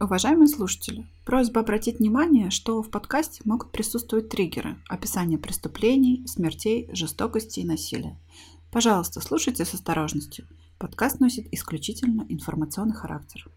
[0.00, 7.58] Уважаемые слушатели, просьба обратить внимание, что в подкасте могут присутствовать триггеры, описание преступлений, смертей, жестокости
[7.58, 8.16] и насилия.
[8.70, 10.46] Пожалуйста, слушайте с осторожностью.
[10.78, 13.50] Подкаст носит исключительно информационный характер.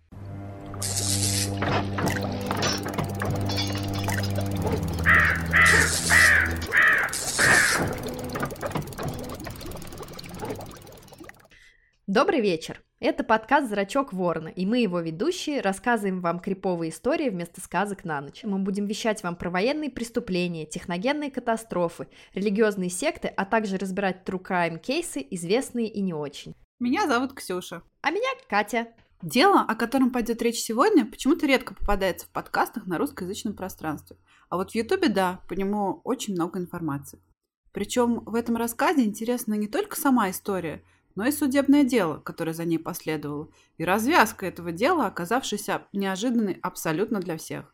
[12.08, 12.84] Добрый вечер!
[13.04, 18.22] Это подкаст «Зрачок ворона», и мы, его ведущие, рассказываем вам криповые истории вместо сказок на
[18.22, 18.44] ночь.
[18.44, 24.40] Мы будем вещать вам про военные преступления, техногенные катастрофы, религиозные секты, а также разбирать true
[24.40, 26.54] crime кейсы, известные и не очень.
[26.80, 27.82] Меня зовут Ксюша.
[28.02, 28.90] А меня Катя.
[29.24, 34.18] Дело, о котором пойдет речь сегодня, почему-то редко попадается в подкастах на русскоязычном пространстве.
[34.50, 37.20] А вот в Ютубе, да, по нему очень много информации.
[37.72, 40.84] Причем в этом рассказе интересна не только сама история,
[41.16, 47.20] но и судебное дело, которое за ней последовало, и развязка этого дела, оказавшаяся неожиданной абсолютно
[47.20, 47.74] для всех.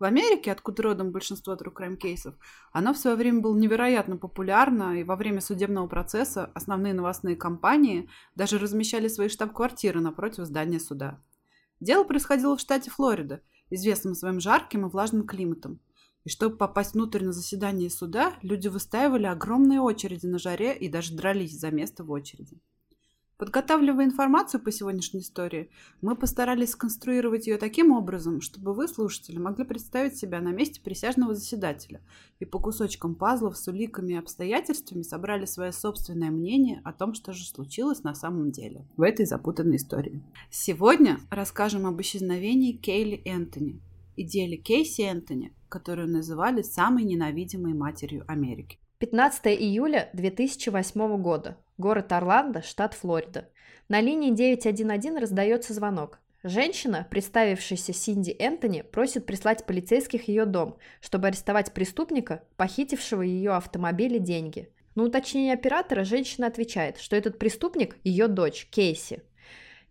[0.00, 2.34] В Америке, откуда родом большинство true crime кейсов,
[2.72, 8.08] оно в свое время было невероятно популярно, и во время судебного процесса основные новостные компании
[8.34, 11.20] даже размещали свои штаб-квартиры напротив здания суда.
[11.78, 15.80] Дело происходило в штате Флорида, известном своим жарким и влажным климатом.
[16.24, 21.14] И чтобы попасть внутрь на заседание суда, люди выстаивали огромные очереди на жаре и даже
[21.14, 22.58] дрались за место в очереди.
[23.36, 25.68] Подготавливая информацию по сегодняшней истории,
[26.00, 31.34] мы постарались сконструировать ее таким образом, чтобы вы, слушатели, могли представить себя на месте присяжного
[31.34, 32.00] заседателя
[32.38, 37.32] и по кусочкам пазлов с уликами и обстоятельствами собрали свое собственное мнение о том, что
[37.32, 40.22] же случилось на самом деле в этой запутанной истории.
[40.50, 43.80] Сегодня расскажем об исчезновении Кейли Энтони
[44.14, 48.78] и деле Кейси Энтони, которую называли самой ненавидимой матерью Америки.
[48.98, 51.58] 15 июля 2008 года.
[51.76, 53.48] Город Орландо, штат Флорида.
[53.88, 56.20] На линии 911 раздается звонок.
[56.44, 64.14] Женщина, представившаяся Синди Энтони, просит прислать полицейских ее дом, чтобы арестовать преступника, похитившего ее автомобиль
[64.14, 64.68] и деньги.
[64.94, 69.24] На уточнение оператора женщина отвечает, что этот преступник– ее дочь, Кейси.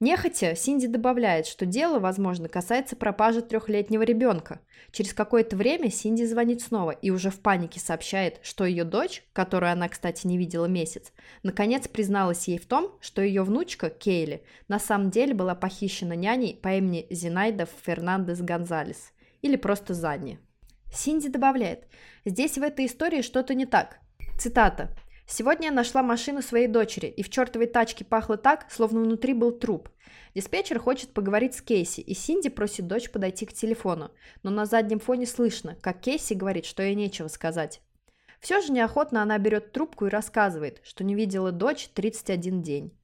[0.04, 4.60] Нехотя, Синди добавляет, что дело, возможно, касается пропажи трехлетнего ребенка.
[4.92, 9.72] Через какое-то время Синди звонит снова и уже в панике сообщает, что ее дочь, которую
[9.72, 14.78] она, кстати, не видела месяц, наконец призналась ей в том, что ее внучка, Кейли, на
[14.78, 20.38] самом деле была похищена няней по имени Зинайда Фернандес Гонзалес, или просто Занни.
[20.94, 21.88] Синди добавляет,
[22.26, 24.00] здесь в этой истории что-то не так.
[24.38, 24.94] Цитата.
[25.36, 29.52] Сегодня я нашла машину своей дочери, и в чертовой тачке пахло так, словно внутри был
[29.52, 29.90] труп.
[30.36, 34.12] Диспетчер хочет поговорить с Кейси, и Синди просит дочь подойти к телефону,
[34.44, 37.82] но на заднем фоне слышно, как Кейси говорит, что ей нечего сказать.
[38.42, 42.96] Все же неохотно она берет трубку и рассказывает, что не видела дочь 31 день.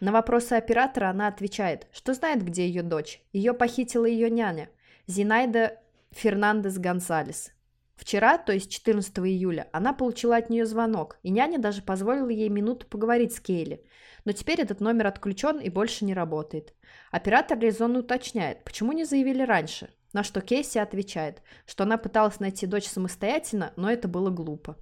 [0.00, 3.22] На вопросы оператора она отвечает, что знает, где ее дочь.
[3.32, 4.68] Ее похитила ее няня,
[5.06, 7.50] Зинайда Фернандес Гонсалес.
[7.98, 12.48] Вчера, то есть 14 июля, она получила от нее звонок, и няня даже позволила ей
[12.48, 13.84] минуту поговорить с Кейли.
[14.24, 16.74] Но теперь этот номер отключен и больше не работает.
[17.10, 22.66] Оператор резонно уточняет, почему не заявили раньше, на что Кейси отвечает, что она пыталась найти
[22.66, 24.76] дочь самостоятельно, но это было глупо.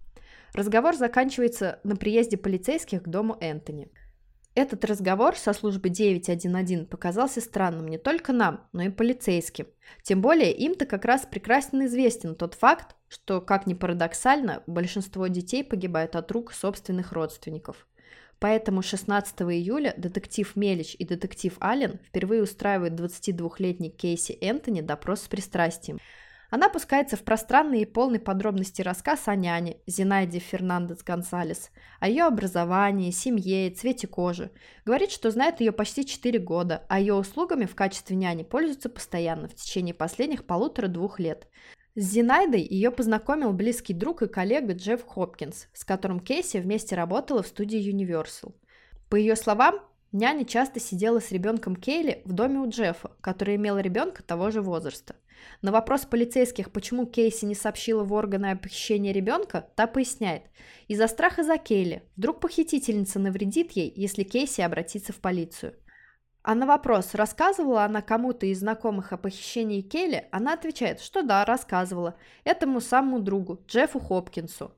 [0.52, 3.90] Разговор заканчивается на приезде полицейских к дому Энтони.
[4.56, 9.66] Этот разговор со службы 911 показался странным не только нам, но и полицейским.
[10.02, 15.62] Тем более им-то как раз прекрасно известен тот факт, что, как ни парадоксально, большинство детей
[15.62, 17.86] погибают от рук собственных родственников.
[18.38, 25.28] Поэтому 16 июля детектив Мелич и детектив Аллен впервые устраивают 22-летний Кейси Энтони допрос с
[25.28, 25.98] пристрастием–
[26.50, 32.24] она пускается в пространный и полный подробности рассказ о няне Зинайде Фернандес Гонсалес, о ее
[32.24, 34.50] образовании, семье, цвете кожи.
[34.84, 39.48] Говорит, что знает ее почти 4 года, а ее услугами в качестве няни пользуется постоянно
[39.48, 41.48] в течение последних полутора-двух лет.
[41.96, 47.42] С Зинайдой ее познакомил близкий друг и коллега Джефф Хопкинс, с которым Кейси вместе работала
[47.42, 48.54] в студии Universal.
[49.08, 49.80] По ее словам,
[50.12, 54.60] няня часто сидела с ребенком Кейли в доме у Джеффа, который имел ребенка того же
[54.60, 55.16] возраста.
[55.62, 60.44] На вопрос полицейских, почему Кейси не сообщила в органы о похищении ребенка, та поясняет.
[60.88, 62.02] Из-за страха за Кейли.
[62.16, 65.74] Вдруг похитительница навредит ей, если Кейси обратится в полицию.
[66.42, 71.44] А на вопрос, рассказывала она кому-то из знакомых о похищении Келли, она отвечает, что да,
[71.44, 72.14] рассказывала.
[72.44, 74.72] Этому самому другу, Джеффу Хопкинсу.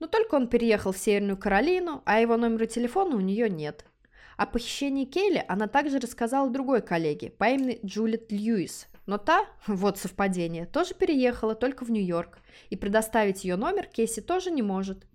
[0.00, 3.84] Но только он переехал в Северную Каролину, а его номера телефона у нее нет.
[4.36, 9.98] О похищении Келли она также рассказала другой коллеге по имени Джулет Льюис, но та, вот
[9.98, 12.38] совпадение, тоже переехала только в Нью-Йорк,
[12.70, 15.06] и предоставить ее номер Кейси тоже не может.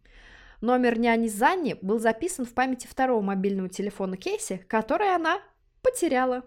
[0.62, 5.40] Номер няни Занни был записан в памяти второго мобильного телефона Кейси, который она
[5.82, 6.44] потеряла.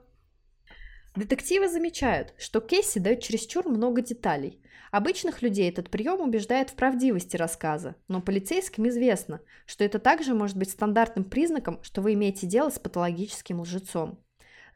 [1.16, 4.60] Детективы замечают, что Кейси дает чересчур много деталей.
[4.92, 10.56] Обычных людей этот прием убеждает в правдивости рассказа, но полицейским известно, что это также может
[10.56, 14.22] быть стандартным признаком, что вы имеете дело с патологическим лжецом.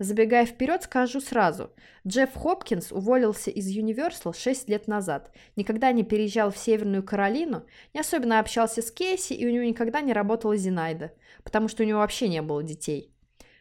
[0.01, 1.71] Забегая вперед, скажу сразу.
[2.05, 8.01] Джефф Хопкинс уволился из Universal 6 лет назад, никогда не переезжал в Северную Каролину, не
[8.01, 11.13] особенно общался с Кейси, и у него никогда не работала Зинайда,
[11.45, 13.13] потому что у него вообще не было детей.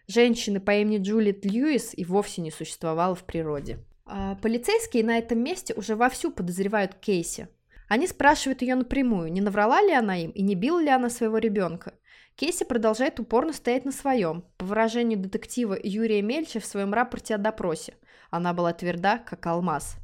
[0.07, 3.79] Женщины по имени Джулиет Льюис и вовсе не существовало в природе.
[4.05, 7.47] А полицейские на этом месте уже вовсю подозревают Кейси.
[7.87, 11.37] Они спрашивают ее напрямую, не наврала ли она им и не била ли она своего
[11.37, 11.93] ребенка.
[12.35, 17.37] Кейси продолжает упорно стоять на своем, по выражению детектива Юрия Мельча в своем рапорте о
[17.37, 17.93] допросе.
[18.29, 19.97] Она была тверда, как алмаз.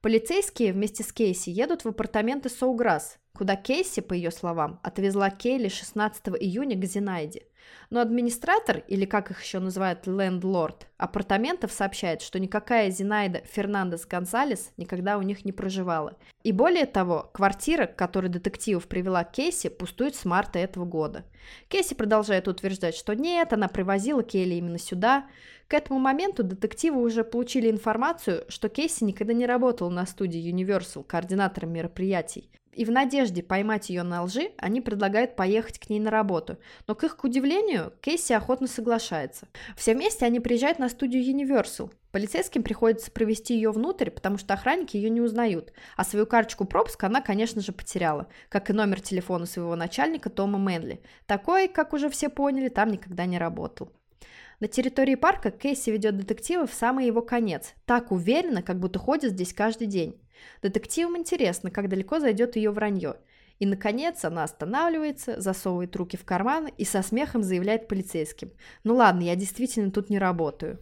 [0.00, 5.68] Полицейские вместе с Кейси едут в апартаменты Соуграсс, куда Кейси, по ее словам, отвезла Кейли
[5.68, 7.42] 16 июня к Зинайде–
[7.90, 14.72] но администратор, или как их еще называют лендлорд, апартаментов сообщает, что никакая Зинаида Фернандес Гонсалес
[14.76, 16.16] никогда у них не проживала.
[16.42, 21.24] И более того, квартира, к которой детективов привела Кейси, пустует с марта этого года.
[21.68, 25.26] Кейси продолжает утверждать, что нет, она привозила Келли именно сюда.
[25.68, 31.04] К этому моменту детективы уже получили информацию, что Кейси никогда не работала на студии Universal
[31.04, 32.50] координатором мероприятий.
[32.76, 36.58] И в надежде поймать ее на лжи, они предлагают поехать к ней на работу.
[36.86, 39.48] Но к их удивлению, Кейси охотно соглашается.
[39.78, 41.90] Все вместе они приезжают на студию Universal.
[42.12, 45.72] Полицейским приходится провести ее внутрь, потому что охранники ее не узнают.
[45.96, 50.58] А свою карточку пропуска она, конечно же, потеряла, как и номер телефона своего начальника Тома
[50.58, 51.00] Мэнли.
[51.24, 53.90] Такой, как уже все поняли, там никогда не работал.
[54.60, 59.32] На территории парка Кейси ведет детектива в самый его конец, так уверенно, как будто ходит
[59.32, 60.20] здесь каждый день.
[60.62, 63.16] Детективам интересно, как далеко зайдет ее вранье.
[63.58, 68.50] И, наконец, она останавливается, засовывает руки в карман и со смехом заявляет полицейским.
[68.84, 70.78] «Ну ладно, я действительно тут не работаю».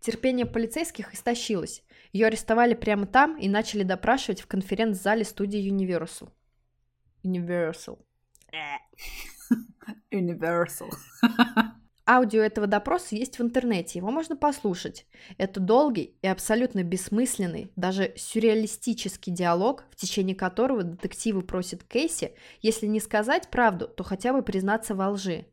[0.00, 1.82] Терпение полицейских истощилось.
[2.12, 6.30] Ее арестовали прямо там и начали допрашивать в конференц-зале студии Universal.
[7.24, 7.98] Universal.
[10.12, 10.90] Universal.
[12.06, 15.06] Аудио этого допроса есть в интернете, его можно послушать.
[15.38, 22.86] Это долгий и абсолютно бессмысленный, даже сюрреалистический диалог, в течение которого детективы просят Кейси, если
[22.86, 25.46] не сказать правду, то хотя бы признаться во лжи.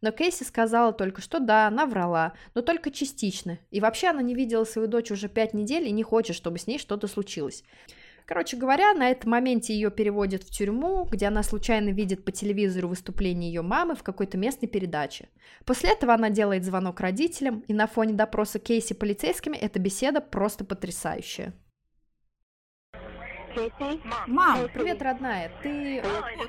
[0.00, 3.58] Но Кейси сказала только, что да, она врала, но только частично.
[3.70, 6.66] И вообще она не видела свою дочь уже пять недель и не хочет, чтобы с
[6.66, 7.64] ней что-то случилось.
[8.28, 12.86] Короче говоря, на этом моменте ее переводят в тюрьму, где она случайно видит по телевизору
[12.88, 15.30] выступление ее мамы в какой-то местной передаче.
[15.64, 20.66] После этого она делает звонок родителям, и на фоне допроса Кейси полицейскими эта беседа просто
[20.66, 21.54] потрясающая.
[24.26, 25.50] Мам, привет, родная.
[25.62, 25.96] Ты...
[25.96, 26.02] Я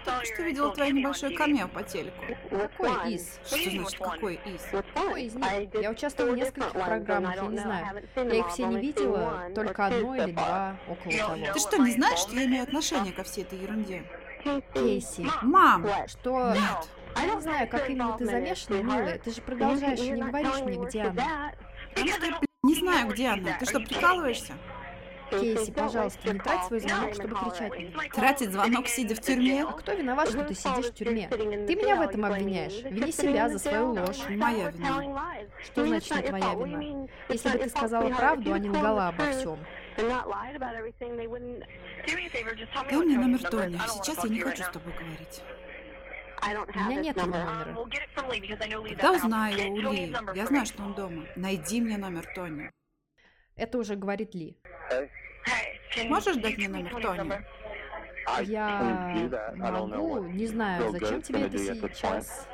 [0.05, 2.23] только что видела твое небольшое камео по телеку.
[2.49, 3.39] Какой из?
[3.45, 4.61] Что значит какой из?
[4.71, 5.73] Какой из них?
[5.73, 8.03] Я участвовала в нескольких программах, я не знаю.
[8.15, 11.53] Я их все не видела, только одно или два, около того.
[11.53, 14.03] Ты что, не знаешь, что я имею отношение ко всей этой ерунде?
[14.73, 15.27] Кейси.
[15.41, 15.87] Мам!
[16.07, 16.53] Что?
[16.53, 16.89] Нет.
[17.15, 19.19] Я не знаю, как именно ты замешана, милая.
[19.19, 21.53] Ты же продолжаешь и не говоришь мне, где она.
[21.89, 23.57] Потому что я, блядь, не знаю, где она.
[23.59, 24.53] Ты что, прикалываешься?
[25.29, 28.09] Кейси, пожалуйста, не трать свой звонок, чтобы кричать мне.
[28.11, 29.63] Тратить звонок, сидя в тюрьме?
[29.63, 31.27] А кто виноват, что ты сидишь в тюрьме?
[31.29, 32.83] Ты меня в этом обвиняешь.
[32.83, 34.19] Вини себя за свою ложь.
[34.29, 35.03] Моя вина.
[35.63, 37.07] Что значит не твоя вина?
[37.29, 39.59] Если бы ты сказала правду, а не лгала обо всем.
[42.89, 43.79] Дай мне номер Тони.
[43.87, 45.41] Сейчас я не хочу с тобой говорить.
[46.41, 47.75] У меня нет его номера.
[48.95, 50.15] Тогда узнаю у Ли.
[50.35, 51.25] Я знаю, что он дома.
[51.35, 52.71] Найди мне номер Тони.
[53.59, 54.57] Это уже говорит Ли.
[56.05, 57.43] Можешь дать мне номер Тони?
[58.43, 62.47] Я могу, не знаю, зачем тебе это сейчас.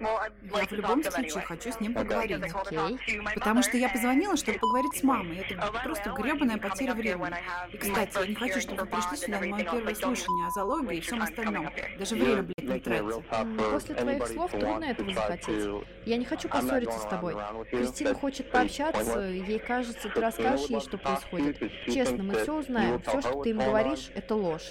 [0.00, 2.42] Я в любом случае хочу с ним поговорить.
[2.54, 2.98] Окей.
[3.34, 5.38] Потому что я позвонила, чтобы поговорить с мамой.
[5.48, 7.34] Это просто гребаная потеря времени.
[7.72, 10.98] И, кстати, я не хочу, чтобы вы пришли сюда на мое первое слушание о зоологии
[10.98, 11.70] и всем остальном.
[11.98, 13.22] Даже время, блядь, не тратите.
[13.30, 15.64] М, После твоих слов трудно этого захотеть.
[16.04, 17.34] Я не хочу поссориться с тобой.
[17.70, 21.58] Кристина хочет пообщаться, ей кажется, ты расскажешь ей, что происходит.
[21.86, 23.00] Честно, мы все узнаем.
[23.02, 24.70] Все, что ты им говоришь, это ложь.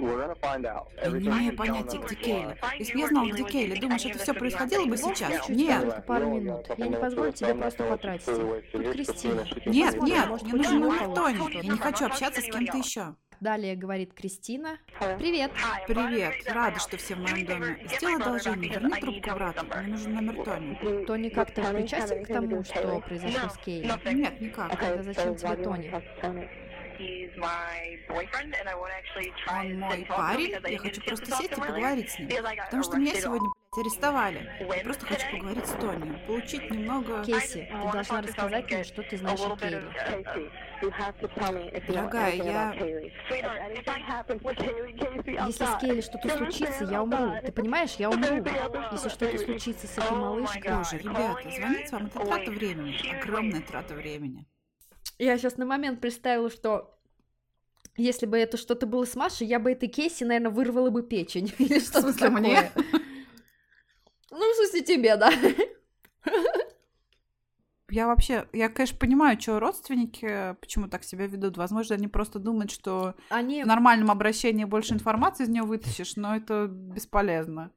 [0.00, 2.56] Я не имею понятия, где Кейли.
[2.78, 5.48] Если бы я знал, где Кейли, думаешь, это все происходило бы сейчас?
[5.48, 5.82] Нет.
[5.82, 6.66] Только пару минут.
[6.76, 8.72] Я не позволю тебе просто потратить их.
[8.72, 9.46] Тут Кристина.
[9.66, 11.54] Нет, нет, мне нужен номер Тони.
[11.56, 13.14] Я не хочу общаться с кем-то еще.
[13.40, 14.78] Далее говорит Кристина.
[15.18, 15.50] Привет.
[15.86, 17.78] Привет, рада, что все в моем доме.
[17.96, 19.64] Сделай одолжение, верни трубку брату.
[19.64, 21.04] Мне нужен номер Тони.
[21.06, 23.90] Тони как-то причастен к тому, что произошло с Кейли?
[24.12, 24.78] Нет, никак.
[24.78, 26.69] Тогда зачем тебе Тони?
[29.48, 32.28] Он мой парень, я хочу просто сесть и поговорить с ним.
[32.64, 34.50] Потому что меня сегодня, блядь, арестовали.
[34.60, 37.24] Я просто хочу поговорить с Тони, получить немного...
[37.24, 39.82] Кейси, ты должна рассказать мне, что ты знаешь о Кейли.
[41.88, 42.74] Дорогая, я...
[45.46, 47.32] Если с Кейли что-то случится, я умру.
[47.44, 48.44] Ты понимаешь, я умру.
[48.92, 50.72] Если что-то случится с этой малышкой...
[50.72, 53.20] Боже, ребята, звонить вам это трата времени.
[53.20, 54.46] Огромная трата времени.
[55.18, 56.98] Я сейчас на момент представила, что
[57.96, 61.52] если бы это что-то было с Машей, я бы этой Кейси, наверное, вырвала бы печень.
[61.58, 62.40] Или что-то В смысле, такое.
[62.40, 62.72] мне?
[64.30, 65.30] Ну, в смысле, тебе, да.
[67.90, 71.56] Я вообще, я, конечно, понимаю, что родственники почему так себя ведут.
[71.56, 76.36] Возможно, они просто думают, что Они в нормальном обращении больше информации из нее вытащишь, но
[76.36, 77.72] это бесполезно.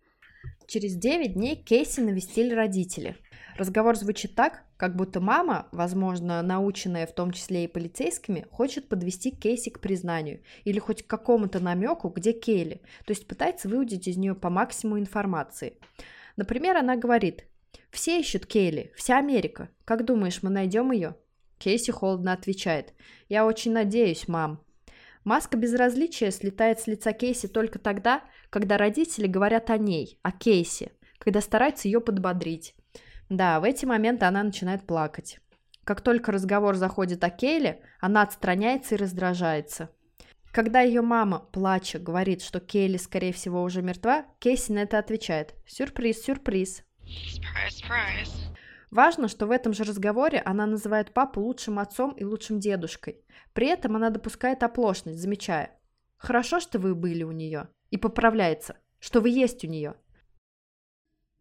[0.67, 3.17] Через 9 дней Кейси навестили родители.
[3.57, 9.31] Разговор звучит так, как будто мама, возможно, наученная в том числе и полицейскими, хочет подвести
[9.31, 14.17] Кейси к признанию или хоть к какому-то намеку, где Кейли, то есть пытается выудить из
[14.17, 15.77] нее по максимуму информации.
[16.35, 17.45] Например, она говорит,
[17.91, 19.69] все ищут Кейли, вся Америка.
[19.85, 21.15] Как думаешь, мы найдем ее?
[21.59, 22.93] Кейси холодно отвечает,
[23.29, 24.61] я очень надеюсь, мам.
[25.23, 30.91] Маска безразличия слетает с лица Кейси только тогда, когда родители говорят о ней, о Кейси,
[31.19, 32.75] когда стараются ее подбодрить.
[33.29, 35.39] Да, в эти моменты она начинает плакать.
[35.83, 39.89] Как только разговор заходит о Кейле, она отстраняется и раздражается.
[40.51, 45.55] Когда ее мама, плача, говорит, что Кейли, скорее всего, уже мертва, Кейси на это отвечает
[45.65, 46.83] «Сюрприз, сюрприз».
[47.03, 48.53] Surprise, surprise.
[48.91, 53.19] Важно, что в этом же разговоре она называет папу лучшим отцом и лучшим дедушкой.
[53.53, 55.71] При этом она допускает оплошность, замечая
[56.17, 59.95] «Хорошо, что вы были у нее» и поправляется, что вы есть у нее.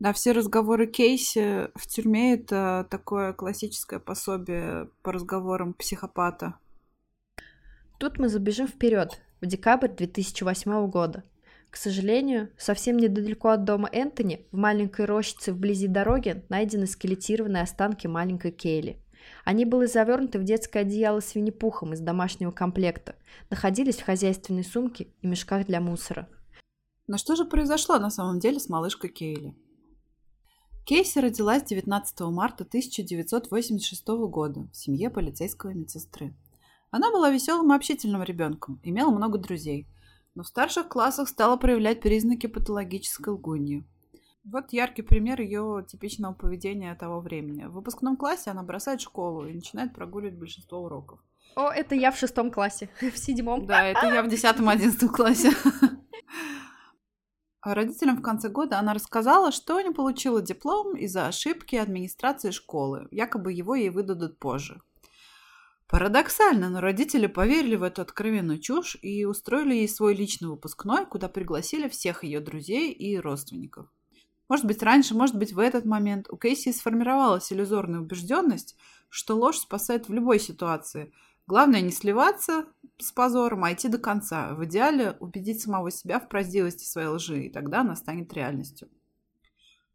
[0.03, 6.57] Да, все разговоры Кейси в тюрьме это такое классическое пособие по разговорам психопата.
[8.01, 11.23] Тут мы забежим вперед, в декабрь 2008 года.
[11.71, 18.09] К сожалению, совсем недалеко от дома Энтони, в маленькой рощице вблизи дороги, найдены скелетированные останки
[18.09, 19.01] маленькой Кейли.
[19.45, 23.15] Они были завернуты в детское одеяло с Винни-Пухом из домашнего комплекта,
[23.51, 26.29] находились в хозяйственной сумке и мешках для мусора.
[27.07, 29.55] Но что же произошло на самом деле с малышкой Кейли?
[30.85, 36.35] Кейси родилась 19 марта 1986 года в семье полицейского медсестры.
[36.91, 39.87] Она была веселым и общительным ребенком, имела много друзей,
[40.35, 43.85] но в старших классах стала проявлять признаки патологической лгуньи.
[44.45, 47.65] Вот яркий пример ее типичного поведения того времени.
[47.65, 51.21] В выпускном классе она бросает школу и начинает прогуливать большинство уроков.
[51.55, 53.67] О, это я в шестом классе, в седьмом.
[53.67, 55.53] Да, это я в 10-11 классе.
[57.63, 63.07] А Родителям в конце года она рассказала, что не получила диплом из-за ошибки администрации школы.
[63.13, 64.83] Якобы его ей выдадут позже.
[65.87, 71.29] Парадоксально, но родители поверили в эту откровенную чушь и устроили ей свой личный выпускной, куда
[71.29, 73.87] пригласили всех ее друзей и родственников.
[74.49, 78.77] Может быть, раньше, может быть, в этот момент у Кейси сформировалась иллюзорная убежденность,
[79.09, 81.13] что ложь спасает в любой ситуации.
[81.47, 82.67] Главное не сливаться
[82.99, 84.55] с позором, а идти до конца.
[84.55, 88.89] В идеале убедить самого себя в правдивости своей лжи, и тогда она станет реальностью.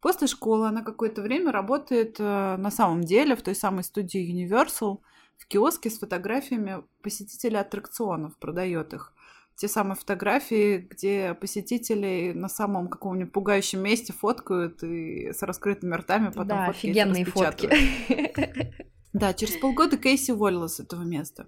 [0.01, 4.99] После школы она какое-то время работает э, на самом деле в той самой студии Universal
[5.37, 9.13] в киоске с фотографиями посетителей аттракционов, продает их.
[9.55, 16.27] Те самые фотографии, где посетители на самом каком-нибудь пугающем месте фоткают и с раскрытыми ртами
[16.27, 17.69] потом да, фотки офигенные фотки.
[19.13, 21.47] Да, через полгода Кейси уволилась с этого места.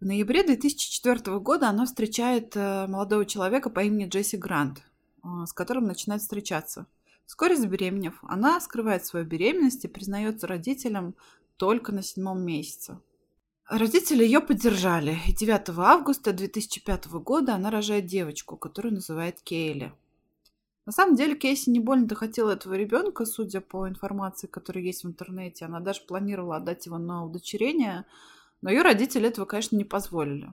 [0.00, 4.82] В ноябре 2004 года она встречает э, молодого человека по имени Джесси Грант,
[5.24, 6.86] э, с которым начинает встречаться.
[7.24, 11.14] Вскоре забеременев, она скрывает свою беременность и признается родителям
[11.56, 13.00] только на седьмом месяце.
[13.68, 19.94] Родители ее поддержали, и 9 августа 2005 года она рожает девочку, которую называет Кейли.
[20.84, 25.08] На самом деле Кейси не больно-то хотела этого ребенка, судя по информации, которая есть в
[25.08, 25.64] интернете.
[25.64, 28.04] Она даже планировала отдать его на удочерение,
[28.66, 30.52] но ее родители этого, конечно, не позволили.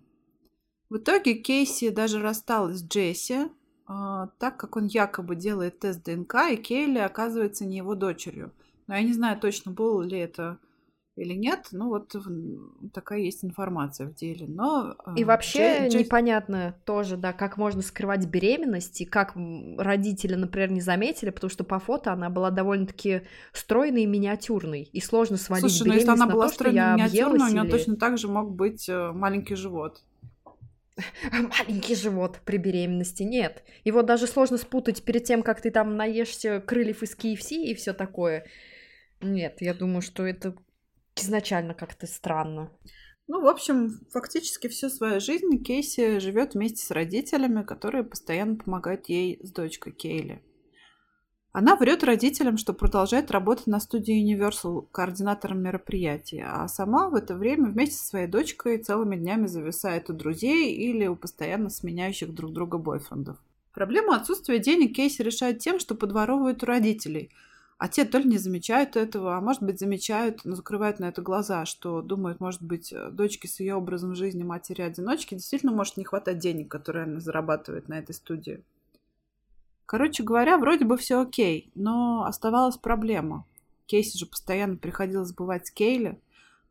[0.88, 3.50] В итоге Кейси даже рассталась с Джесси,
[3.88, 8.52] а, так как он якобы делает тест ДНК, и Кейли оказывается не его дочерью.
[8.86, 10.60] Но я не знаю точно, было ли это
[11.16, 11.68] или нет.
[11.72, 12.16] Ну, вот
[12.92, 14.48] такая есть информация в деле.
[14.48, 19.36] Но, а, И вообще Дже- Джесси- непонятно тоже, да, как можно скрывать беременность, и как
[19.78, 25.00] родители, например, не заметили, потому что по фото она была довольно-таки стройной и миниатюрной, и
[25.02, 27.64] сложно свалить Слушай, ну если беременность она на была то, стройной я миниатюрной, у нее
[27.64, 30.02] или- точно так же мог быть э, маленький живот.
[31.32, 33.64] Маленький живот при беременности, нет.
[33.84, 37.94] Его даже сложно спутать перед тем, как ты там наешься крыльев из KFC и все
[37.94, 38.46] такое.
[39.20, 40.54] Нет, я думаю, что это
[41.16, 42.72] изначально как-то странно.
[43.28, 49.08] Ну, в общем, фактически всю свою жизнь Кейси живет вместе с родителями, которые постоянно помогают
[49.08, 50.44] ей с дочкой Кейли.
[51.54, 57.36] Она врет родителям, что продолжает работать на студии Universal координатором мероприятий, а сама в это
[57.36, 62.54] время вместе со своей дочкой целыми днями зависает у друзей или у постоянно сменяющих друг
[62.54, 63.38] друга бойфрендов.
[63.72, 67.30] Проблему отсутствия денег Кейси решает тем, что подворовывает у родителей.
[67.84, 71.22] А те то ли не замечают этого, а может быть замечают, но закрывают на это
[71.22, 76.38] глаза, что думают, может быть, дочке с ее образом жизни матери-одиночки действительно может не хватать
[76.38, 78.64] денег, которые она зарабатывает на этой студии.
[79.86, 83.46] Короче говоря, вроде бы все окей, но оставалась проблема.
[83.86, 86.18] Кейси же постоянно приходилось бывать с Кейли.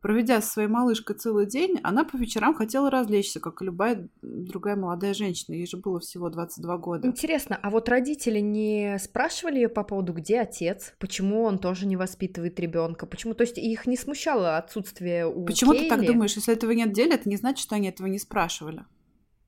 [0.03, 4.75] Проведя со своей малышкой целый день, она по вечерам хотела развлечься, как и любая другая
[4.75, 5.55] молодая женщина.
[5.55, 7.07] Ей же было всего 22 года.
[7.07, 10.93] Интересно, а вот родители не спрашивали ее по поводу, где отец?
[10.99, 13.05] Почему он тоже не воспитывает ребенка?
[13.05, 13.33] Почему?
[13.33, 15.85] То есть их не смущало отсутствие у Почему Кейли?
[15.85, 16.35] ты так думаешь?
[16.35, 18.83] Если этого нет в деле, это не значит, что они этого не спрашивали.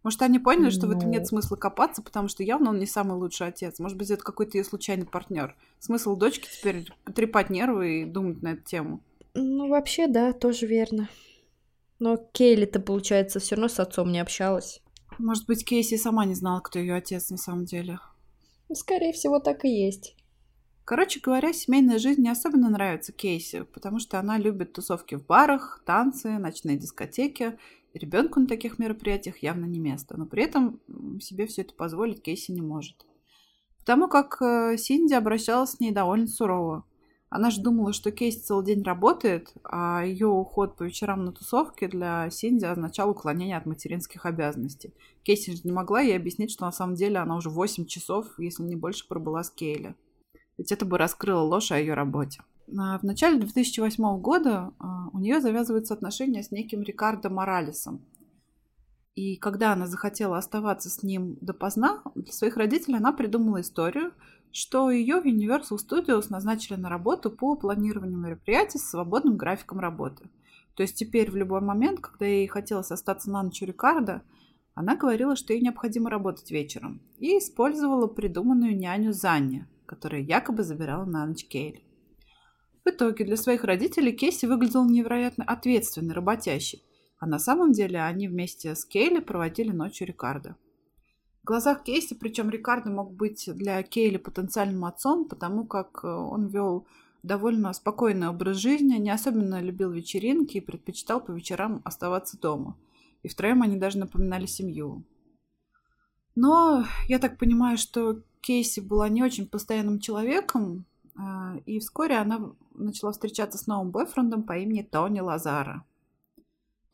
[0.03, 1.25] Может, они поняли, что в этом нет Ну.
[1.25, 3.77] смысла копаться, потому что явно он не самый лучший отец.
[3.79, 5.53] Может быть, это какой-то ее случайный партнер.
[5.79, 9.01] Смысл дочки теперь трепать нервы и думать на эту тему.
[9.35, 11.09] Ну, вообще, да, тоже верно.
[11.99, 14.81] Но Кейли-то, получается, все равно с отцом не общалась.
[15.17, 17.99] Может быть, Кейси сама не знала, кто ее отец на самом деле.
[18.69, 20.15] Ну, Скорее всего, так и есть.
[20.85, 25.83] Короче говоря, семейная жизнь не особенно нравится Кейси, потому что она любит тусовки в барах,
[25.85, 27.57] танцы, ночные дискотеки.
[27.93, 30.15] И ребенку на таких мероприятиях явно не место.
[30.17, 30.79] Но при этом
[31.19, 33.05] себе все это позволить Кейси не может.
[33.79, 36.85] Потому как э, Синди обращалась с ней довольно сурово.
[37.35, 41.89] Она же думала, что Кейси целый день работает, а ее уход по вечерам на тусовке
[41.89, 44.93] для Синди означал уклонение от материнских обязанностей.
[45.23, 48.63] Кейси же не могла ей объяснить, что на самом деле она уже 8 часов, если
[48.63, 49.95] не больше, пробыла с Кейли.
[50.57, 52.41] Ведь это бы раскрыло ложь о ее работе.
[52.73, 57.99] А В начале 2008 года а, у нее завязываются отношения с неким Рикардо Моралесом.
[59.15, 64.13] И когда она захотела оставаться с ним допоздна, для своих родителей она придумала историю,
[64.55, 70.29] что ее в Universal Studios назначили на работу по планированию мероприятий с свободным графиком работы.
[70.75, 74.21] То есть теперь в любой момент, когда ей хотелось остаться на ночь у Рикардо,
[74.73, 81.03] она говорила, что ей необходимо работать вечером, и использовала придуманную няню Занни, которая якобы забирала
[81.03, 81.83] на ночь Кейли.
[82.85, 86.81] В итоге для своих родителей Кейси выглядел невероятно ответственный, работящий,
[87.19, 90.55] а на самом деле они вместе с Кейли проводили ночь у Рикардо.
[91.45, 96.47] В глазах Кейси, причем Рикардо мог быть для Кейли потенциальным отцом, потому как э, он
[96.47, 96.87] вел
[97.21, 102.75] довольно спокойный образ жизни, не особенно любил вечеринки и предпочитал по вечерам оставаться дома.
[103.21, 105.03] И втроем они даже напоминали семью.
[106.33, 112.53] Но я так понимаю, что Кейси была не очень постоянным человеком, а, и вскоре она
[112.73, 115.85] начала встречаться с новым бойфрендом по имени Тони Лазара.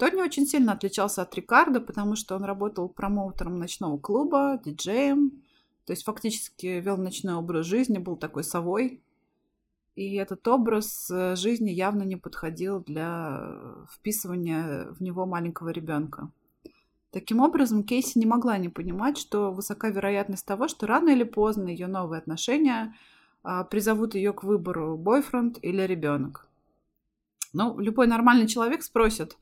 [0.01, 5.43] Тони очень сильно отличался от Рикардо, потому что он работал промоутером ночного клуба, диджеем,
[5.85, 9.03] то есть фактически вел ночной образ жизни, был такой совой.
[9.93, 13.47] И этот образ э, жизни явно не подходил для
[13.93, 16.31] вписывания в него маленького ребенка.
[17.11, 21.67] Таким образом, Кейси не могла не понимать, что высока вероятность того, что рано или поздно
[21.67, 22.95] ее новые отношения
[23.43, 26.47] а, призовут ее к выбору бойфренд или ребенок.
[27.53, 29.37] Ну, любой нормальный человек спросит,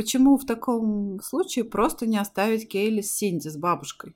[0.00, 4.14] почему в таком случае просто не оставить Кейли с Синди, с бабушкой?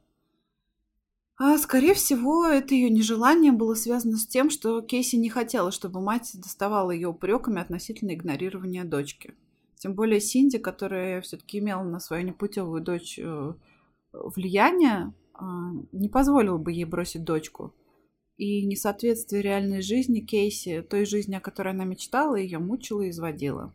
[1.36, 6.00] А, скорее всего, это ее нежелание было связано с тем, что Кейси не хотела, чтобы
[6.00, 9.34] мать доставала ее упреками относительно игнорирования дочки.
[9.76, 13.52] Тем более Синди, которая все-таки имела на свою непутевую дочь э,
[14.12, 15.44] влияние, э,
[15.92, 17.74] не позволила бы ей бросить дочку.
[18.38, 23.74] И несоответствие реальной жизни Кейси, той жизни, о которой она мечтала, ее мучила и изводила.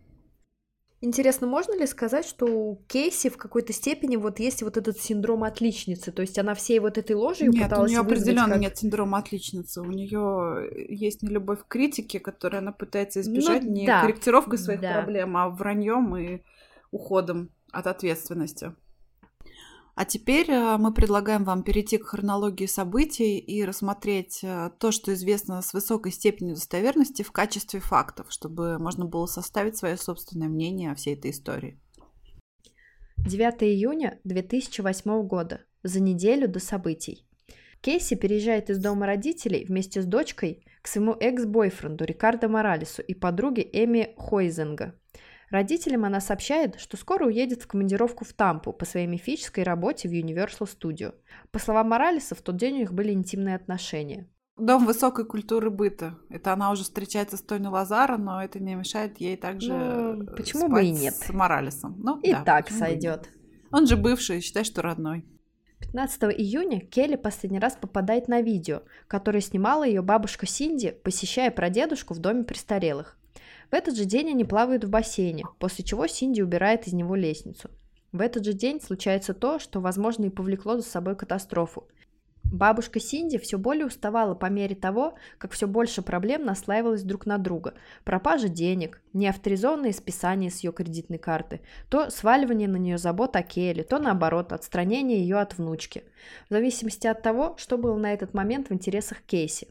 [1.01, 5.45] Интересно, можно ли сказать, что у Кейси в какой-то степени вот есть вот этот синдром
[5.45, 6.11] отличницы?
[6.11, 8.77] То есть она всей вот этой ложью Нет, у пыталась нее вызвать определенно как- нет
[8.77, 9.81] синдрома отличницы.
[9.81, 14.81] У нее есть нелюбовь к критике, которую она пытается избежать Ну не да, корректировкой своих
[14.81, 14.91] да.
[14.93, 16.41] проблем, а враньем и
[16.91, 18.73] уходом от ответственности.
[19.99, 25.13] А теперь э, мы предлагаем вам перейти к хронологии событий и рассмотреть э, то, что
[25.13, 30.93] известно с высокой степенью достоверности в качестве фактов, чтобы можно было составить свое собственное мнение
[30.93, 31.81] о всей этой истории.
[33.17, 37.27] 9 июня 2008 года, за неделю до событий.
[37.81, 43.67] Кейси переезжает из дома родителей вместе с дочкой к своему экс-бойфренду Рикардо Моралесу и подруге
[43.73, 44.95] Эми Хойзенга.
[45.49, 50.11] Родителям она сообщает, что скоро уедет в командировку в Тампу по своей мифической работе в
[50.11, 51.13] Universal Studio.
[51.51, 54.27] По словам Моралеса, в тот день у них были интимные отношения.
[54.57, 56.15] Дом высокой культуры быта.
[56.29, 60.35] Это она уже встречается с Тони Лазаро, но это не мешает ей также Ну, э,
[60.35, 61.15] почему спать бы и нет?
[61.15, 61.95] с Моралесом.
[61.97, 63.29] Ну, И да, так сойдет.
[63.71, 65.25] Он же бывший, считай, что родной.
[65.79, 72.13] 15 июня Келли последний раз попадает на видео, которое снимала ее бабушка Синди, посещая прадедушку
[72.13, 73.17] в доме престарелых.
[73.69, 77.69] В этот же день они плавают в бассейне, после чего Синди убирает из него лестницу.
[78.11, 81.87] В этот же день случается то, что, возможно, и повлекло за собой катастрофу.
[82.51, 87.37] Бабушка Синди все более уставала по мере того, как все больше проблем наслаивалось друг на
[87.37, 87.75] друга.
[88.03, 93.83] Пропажа денег, неавторизованные списания с ее кредитной карты, то сваливание на нее забот о Келли,
[93.83, 96.03] то наоборот, отстранение ее от внучки.
[96.49, 99.67] В зависимости от того, что было на этот момент в интересах Кейси.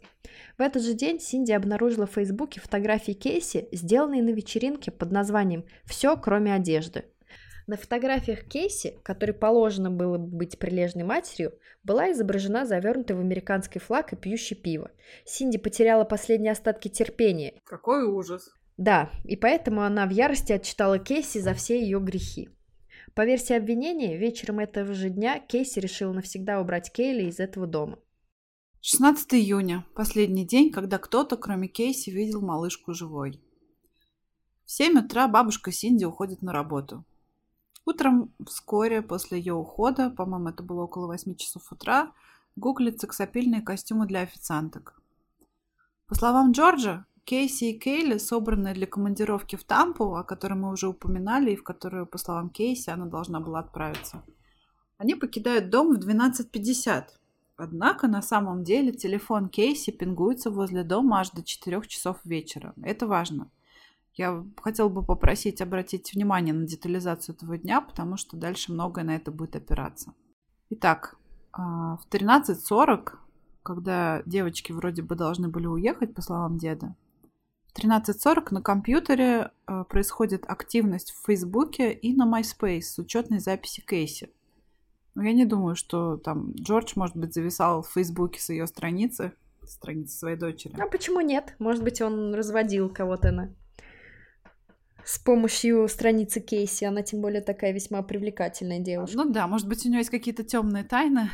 [0.56, 5.64] В этот же день Синди обнаружила в Фейсбуке фотографии Кейси, сделанные на вечеринке под названием
[5.84, 7.04] «Все, кроме одежды».
[7.68, 11.52] На фотографиях Кейси, которой положено было быть прилежной матерью,
[11.84, 14.90] была изображена завернутая в американский флаг и пьющий пиво.
[15.26, 17.60] Синди потеряла последние остатки терпения.
[17.64, 18.50] Какой ужас.
[18.78, 22.48] Да, и поэтому она в ярости отчитала Кейси за все ее грехи.
[23.14, 27.98] По версии обвинения, вечером этого же дня Кейси решила навсегда убрать Кейли из этого дома.
[28.80, 29.84] 16 июня.
[29.94, 33.42] Последний день, когда кто-то, кроме Кейси, видел малышку живой.
[34.64, 37.04] В 7 утра бабушка Синди уходит на работу.
[37.88, 42.12] Утром, вскоре после ее ухода, по-моему, это было около 8 часов утра,
[42.54, 45.00] гуглит сексапильные костюмы для официанток.
[46.06, 50.86] По словам Джорджа, Кейси и Кейли, собранные для командировки в Тампу, о которой мы уже
[50.86, 54.22] упоминали и в которую, по словам Кейси, она должна была отправиться,
[54.98, 57.04] они покидают дом в 12.50.
[57.56, 62.74] Однако на самом деле телефон Кейси пингуется возле дома аж до 4 часов вечера.
[62.82, 63.50] Это важно.
[64.18, 69.14] Я хотела бы попросить обратить внимание на детализацию этого дня, потому что дальше многое на
[69.14, 70.12] это будет опираться.
[70.70, 71.16] Итак,
[71.52, 73.16] а, в 13.40,
[73.62, 76.96] когда девочки вроде бы должны были уехать, по словам деда,
[77.72, 83.82] в 13.40 на компьютере а, происходит активность в Фейсбуке и на MySpace с учетной записи
[83.86, 84.32] Кейси.
[85.14, 89.34] Но я не думаю, что там Джордж, может быть, зависал в Фейсбуке с ее страницы,
[89.64, 90.74] страницы своей дочери.
[90.80, 91.54] А почему нет?
[91.60, 93.54] Может быть, он разводил кого-то на
[95.04, 96.84] с помощью страницы Кейси.
[96.84, 99.16] Она тем более такая весьма привлекательная девушка.
[99.16, 101.30] Ну да, может быть, у нее есть какие-то темные тайны.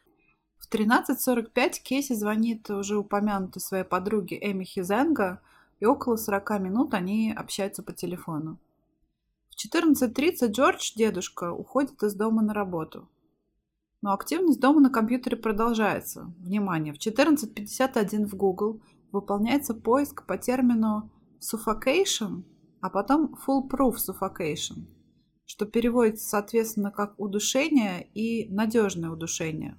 [0.58, 5.40] В 13.45 Кейси звонит уже упомянутой своей подруге Эми Хизенга,
[5.80, 8.58] и около 40 минут они общаются по телефону.
[9.50, 13.08] В 14.30 Джордж, дедушка, уходит из дома на работу.
[14.02, 16.32] Но активность дома на компьютере продолжается.
[16.38, 18.80] Внимание, в 14.51 в Google
[19.12, 22.42] выполняется поиск по термину suffocation
[22.84, 24.84] а потом full-proof suffocation,
[25.46, 29.78] что переводится, соответственно, как удушение и надежное удушение.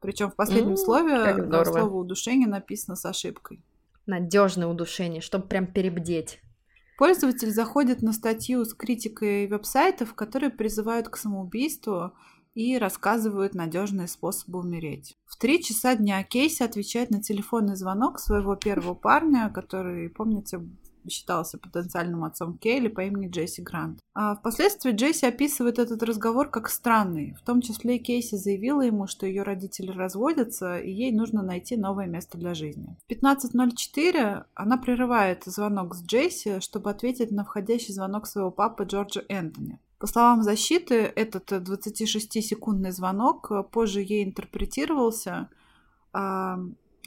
[0.00, 3.64] Причем в последнем mm, слове слово удушение написано с ошибкой.
[4.06, 6.40] Надежное удушение, чтобы прям перебдеть.
[6.98, 12.14] Пользователь заходит на статью с критикой веб-сайтов, которые призывают к самоубийству
[12.54, 15.16] и рассказывают надежные способы умереть.
[15.26, 20.60] В три часа дня Кейси отвечает на телефонный звонок своего первого парня, который, помните,
[21.08, 24.00] считался потенциальным отцом Кейли по имени Джесси Грант.
[24.14, 27.34] А впоследствии Джесси описывает этот разговор как странный.
[27.40, 32.06] В том числе Кейси заявила ему, что ее родители разводятся, и ей нужно найти новое
[32.06, 32.96] место для жизни.
[33.06, 39.22] В 15.04 она прерывает звонок с Джесси, чтобы ответить на входящий звонок своего папы Джорджа
[39.28, 39.78] Энтони.
[39.98, 45.48] По словам защиты, этот 26-секундный звонок позже ей интерпретировался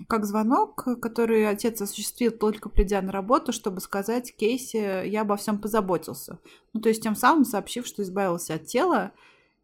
[0.08, 5.60] как звонок, который отец осуществил только придя на работу, чтобы сказать Кейси, я обо всем
[5.60, 6.40] позаботился.
[6.74, 9.12] Ну, то есть тем самым сообщив, что избавился от тела,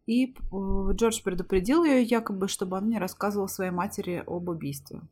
[0.06, 5.02] и э, Джордж предупредил ее якобы, чтобы она не рассказывала своей матери об убийстве.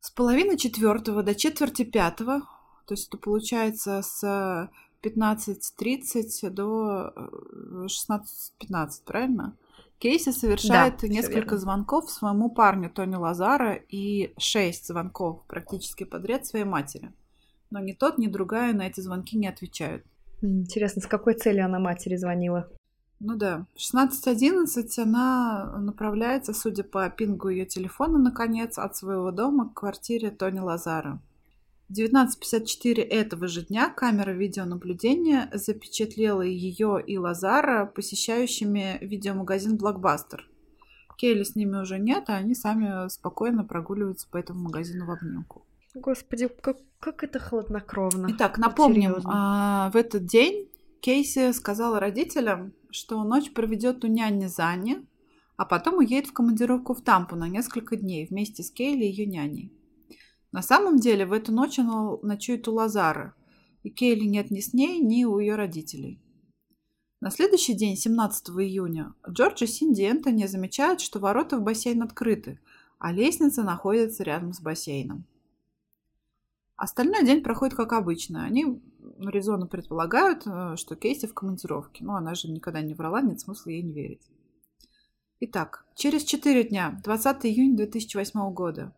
[0.00, 2.40] С половины четвертого до четверти пятого,
[2.86, 4.70] то есть это получается с
[5.02, 7.12] 15.30 до
[7.86, 8.18] 16.15,
[8.60, 9.56] э, правильно?
[9.98, 16.64] Кейси совершает да, несколько звонков своему парню Тони Лазара и шесть звонков практически подряд своей
[16.64, 17.12] матери.
[17.70, 20.04] Но ни тот, ни другая на эти звонки не отвечают.
[20.40, 22.68] Интересно, с какой целью она матери звонила?
[23.20, 23.66] Ну да.
[23.74, 30.30] В 16.11 она направляется, судя по пингу ее телефона, наконец, от своего дома к квартире
[30.30, 31.20] Тони Лазара.
[31.88, 40.46] В 19.54 этого же дня камера видеонаблюдения запечатлела ее и Лазара посещающими видеомагазин «Блокбастер».
[41.16, 45.64] Келли с ними уже нет, а они сами спокойно прогуливаются по этому магазину в обнимку.
[45.94, 48.28] Господи, как, как это хладнокровно.
[48.32, 50.68] Итак, напомним, а, в этот день
[51.00, 55.06] Кейси сказала родителям, что ночь проведет у няни Зани,
[55.56, 59.24] а потом уедет в командировку в Тампу на несколько дней вместе с Кейли и ее
[59.24, 59.72] няней.
[60.58, 63.32] На самом деле в эту ночь она ночует у Лазара,
[63.84, 66.20] и Кейли нет ни с ней, ни у ее родителей.
[67.20, 72.58] На следующий день, 17 июня, Джордж и Синди Энтони замечают, что ворота в бассейн открыты,
[72.98, 75.26] а лестница находится рядом с бассейном.
[76.74, 78.42] Остальной день проходит как обычно.
[78.42, 78.82] Они
[79.20, 82.04] резонно предполагают, э, что Кейси в командировке.
[82.04, 84.28] Но она же никогда не врала, нет смысла ей не верить.
[85.38, 88.92] Итак, через 4 дня, 20 июня 2008 года,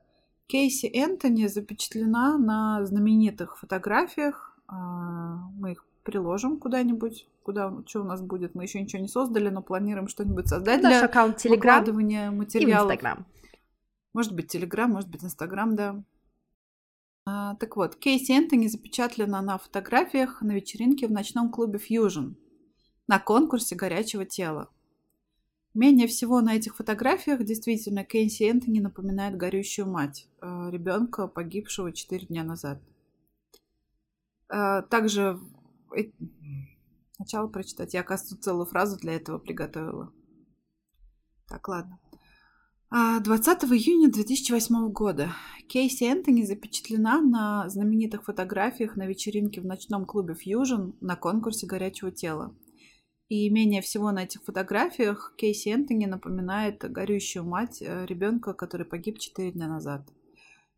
[0.50, 4.58] Кейси Энтони запечатлена на знаменитых фотографиях.
[4.66, 8.56] А, мы их приложим куда-нибудь, куда, что у нас будет.
[8.56, 12.34] Мы еще ничего не создали, но планируем что-нибудь создать Наш для аккаунт Телеграм выкладывания и
[12.34, 12.92] материалов.
[12.92, 13.26] Инстаграм.
[14.12, 16.02] Может быть, Телеграм, может быть, Инстаграм, да.
[17.26, 22.34] А, так вот, Кейси Энтони запечатлена на фотографиях на вечеринке в ночном клубе Fusion
[23.06, 24.68] на конкурсе горячего тела.
[25.72, 32.26] Менее всего на этих фотографиях действительно Кейси Энтони напоминает горющую мать э, ребенка, погибшего 4
[32.26, 32.82] дня назад.
[34.48, 35.38] Э, Также
[35.96, 36.10] э,
[37.14, 37.94] сначала прочитать.
[37.94, 40.12] Я, оказывается, целую фразу для этого приготовила.
[41.46, 42.00] Так, ладно.
[42.92, 45.32] А, 20 июня 2008 года
[45.68, 52.10] Кейси Энтони запечатлена на знаменитых фотографиях на вечеринке в ночном клубе Fusion на конкурсе горячего
[52.10, 52.52] тела.
[53.30, 59.18] И менее всего на этих фотографиях Кейси Энтони напоминает горющую мать э, ребенка, который погиб
[59.20, 60.02] 4 дня назад.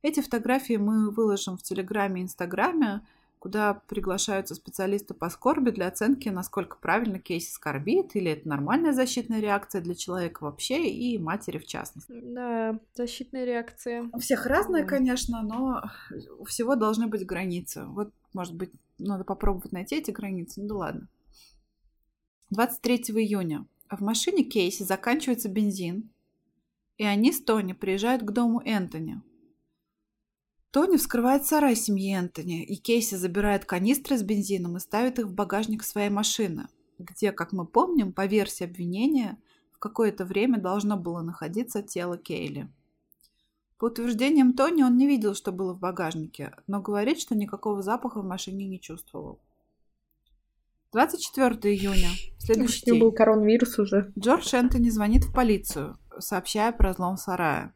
[0.03, 3.01] Эти фотографии мы выложим в Телеграме и Инстаграме,
[3.38, 9.41] куда приглашаются специалисты по скорби для оценки, насколько правильно Кейси скорбит, или это нормальная защитная
[9.41, 12.12] реакция для человека вообще и матери в частности.
[12.23, 14.11] Да, защитная реакция.
[14.12, 14.91] У всех разные, Да.
[14.91, 15.85] конечно, но
[16.38, 17.85] у всего должны быть границы.
[17.87, 20.61] Вот, может быть, надо попробовать найти эти границы.
[20.61, 21.09] Ну да ладно.
[22.53, 26.11] 23 июня в машине Кейси заканчивается бензин,
[26.99, 29.23] и они с Тони приезжают к дому Энтони.
[30.71, 35.33] Тони вскрывает сарай семьи Энтони, и Кейси забирает канистры с бензином и ставит их в
[35.33, 39.38] багажник своей машины, где, как мы помним, по версии обвинения,
[39.71, 42.69] в какое-то время должно было находиться тело Кейли.
[43.79, 48.21] По утверждениям Тони, он не видел, что было в багажнике, но говорит, что никакого запаха
[48.21, 49.41] в машине не чувствовал.
[50.92, 53.00] 24 июня, следующий день.
[53.00, 54.12] был коронавирус уже.
[54.18, 57.74] Джордж Энтони звонит в полицию, сообщая про взлом сарая.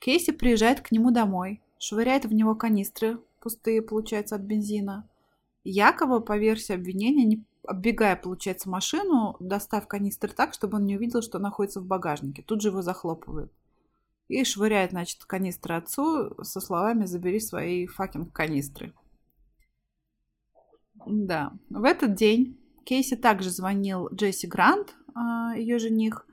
[0.00, 5.08] Кейси приезжает к нему домой, швыряет в него канистры, пустые, получается, от бензина.
[5.62, 11.22] Якобы, по версии обвинения, не оббегая, получается, машину, достав канистры так, чтобы он не увидел,
[11.22, 12.42] что находится в багажнике.
[12.42, 13.52] Тут же его захлопывает.
[14.26, 18.94] И швыряет, значит, канистры отцу со словами «забери свои fucking канистры».
[21.06, 21.52] Да.
[21.68, 24.94] В этот день Кейси также звонил Джесси Грант,
[25.56, 26.26] ее жених,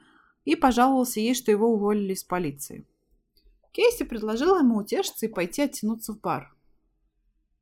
[0.45, 2.85] и пожаловался ей, что его уволили из полиции.
[3.71, 6.55] Кейси предложила ему утешиться и пойти оттянуться в бар.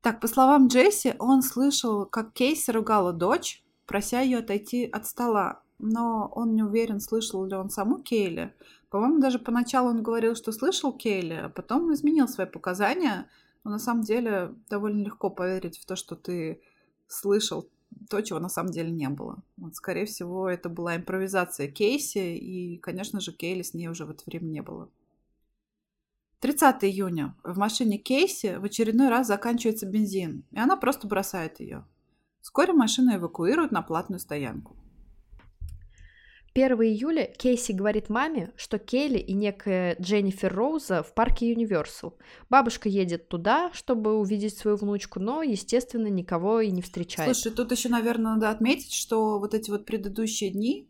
[0.02, 5.62] Так, по словам Джесси, он слышал, как Кейси ругала дочь, прося ее отойти от стола,
[5.78, 8.54] но он не уверен, слышал ли он саму Кейли.
[8.88, 13.28] По-моему, даже поначалу он говорил, что слышал Кейли, а потом изменил свои показания.
[13.64, 16.62] Но на самом деле довольно легко поверить в то, что ты
[17.08, 17.68] слышал
[18.08, 19.42] то, чего на самом деле не было.
[19.56, 24.10] Вот, скорее всего, это была импровизация Кейси, и, конечно же, Кейли с ней уже в
[24.10, 24.90] это время не было.
[26.40, 27.34] 30 июня.
[27.42, 31.84] В машине Кейси в очередной раз заканчивается бензин, и она просто бросает ее.
[32.40, 34.76] Вскоре машину эвакуируют на платную стоянку.
[36.56, 42.16] 1 июля Кейси говорит маме, что Келли и некая Дженнифер Роуза в парке Юниверсал.
[42.48, 47.36] Бабушка едет туда, чтобы увидеть свою внучку, но, естественно, никого и не встречает.
[47.36, 50.88] Слушай, тут еще, наверное, надо отметить, что вот эти вот предыдущие дни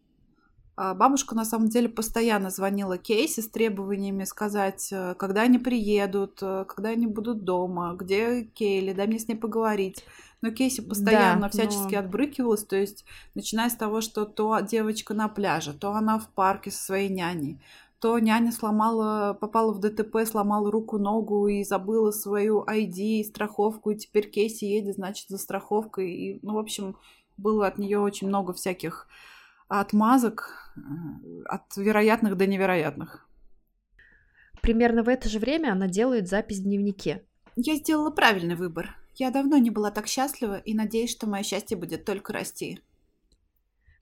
[0.77, 6.39] а, бабушка на самом деле постоянно звонила Кейси с требованиями сказать, э, когда они приедут,
[6.43, 10.05] э, когда они будут дома, где Кейли, дай мне с ней поговорить.
[10.43, 15.15] Но Кейси постоянно Да, всячески но- отбрыкивалась, то есть начиная с того, что то девочка
[15.15, 17.61] на пляже, то она в парке со своей няней,
[17.99, 23.97] то няня сломала, попала в ДТП, сломала руку, ногу и забыла свою ID, страховку, и
[23.97, 26.13] теперь Кейси едет, значит, за страховкой.
[26.13, 26.97] И, ну, в общем,
[27.39, 29.09] было от нее очень много всяких
[29.69, 30.81] отмазок э,
[31.47, 33.27] от вероятных до невероятных.
[34.61, 37.25] Примерно в это же время она делает запись в дневнике.
[37.57, 38.97] Я сделала правильный выбор.
[39.17, 42.81] Я давно не была так счастлива и надеюсь, что мое счастье будет только расти.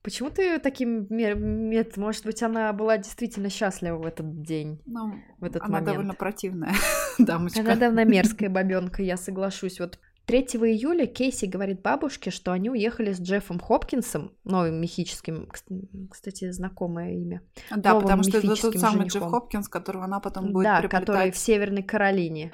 [0.03, 5.45] Почему ты таким мет- Может быть, она была действительно счастлива в этот день, Ну, в
[5.45, 5.87] этот она момент.
[5.87, 6.75] довольно противная
[7.19, 7.61] дамочка.
[7.61, 9.81] Она давно мерзкая бабенка, я соглашусь.
[9.81, 16.09] Вот 3 июля Кейси говорит бабушке, что они уехали с Джеффом Хопкинсом, новым мифическим, кс-
[16.11, 17.41] кстати, знакомое имя.
[17.75, 19.31] Да, новым потому что это тот самый Джефф женихом.
[19.31, 22.53] Хопкинс, которого она потом будет да, который в Северной Каролине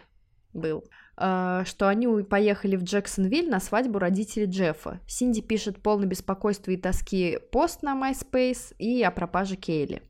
[0.52, 0.84] был.
[1.20, 5.00] Э, что они поехали в Джексонвиль на свадьбу родителей Джеффа.
[5.06, 10.02] Синди пишет полный беспокойства и тоски пост на MySpace и о пропаже Кейли.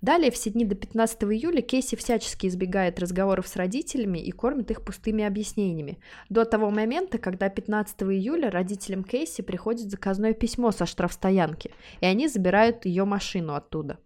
[0.00, 4.82] Далее, все дни до 15 июля, Кейси всячески избегает разговоров с родителями и кормит их
[4.82, 5.98] пустыми объяснениями.
[6.30, 12.28] До того момента, когда 15 июля родителям Кейси приходит заказное письмо со штрафстоянки, и они
[12.28, 13.98] забирают ее машину оттуда.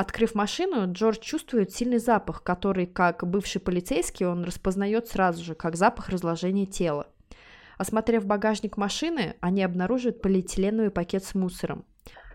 [0.00, 5.76] Открыв машину, Джордж чувствует сильный запах, который, как бывший полицейский, он распознает сразу же, как
[5.76, 7.06] запах разложения тела.
[7.76, 11.84] Осмотрев багажник машины, они обнаруживают полиэтиленовый пакет с мусором.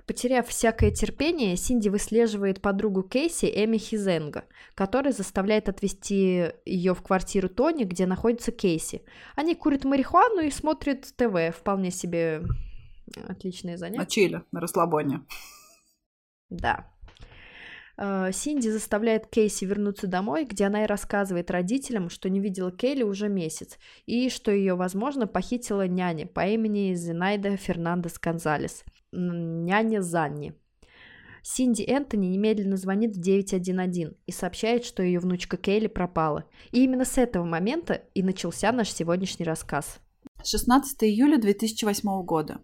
[0.05, 4.43] Потеряв всякое терпение, Синди выслеживает подругу Кейси Эми Хизенга,
[4.75, 9.01] которая заставляет отвезти ее в квартиру Тони, где находится Кейси.
[9.35, 11.57] Они курят марихуану и смотрят ТВ.
[11.57, 12.43] Вполне себе
[13.27, 14.01] отличное занятие.
[14.01, 15.21] На чили, на расслабоне.
[16.51, 16.91] Да.
[17.97, 23.03] Э, Синди заставляет Кейси вернуться домой, где она и рассказывает родителям, что не видела Келли
[23.03, 30.53] уже месяц, и что ее, возможно, похитила няня по имени Зинайда Фернандес Гонзалес– няня Занни.
[31.41, 36.45] Синди Энтони немедленно звонит в 911 и сообщает, что ее внучка Кейли пропала.
[36.71, 39.99] И именно с этого момента и начался наш сегодняшний рассказ.
[40.43, 42.63] 16 июля 2008 года.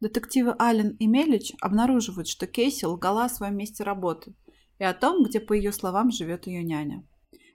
[0.00, 4.34] Детективы Аллен и Мелич обнаруживают, что Кейси лгала о своем месте работы
[4.78, 7.06] и о том, где, по ее словам, живет ее няня.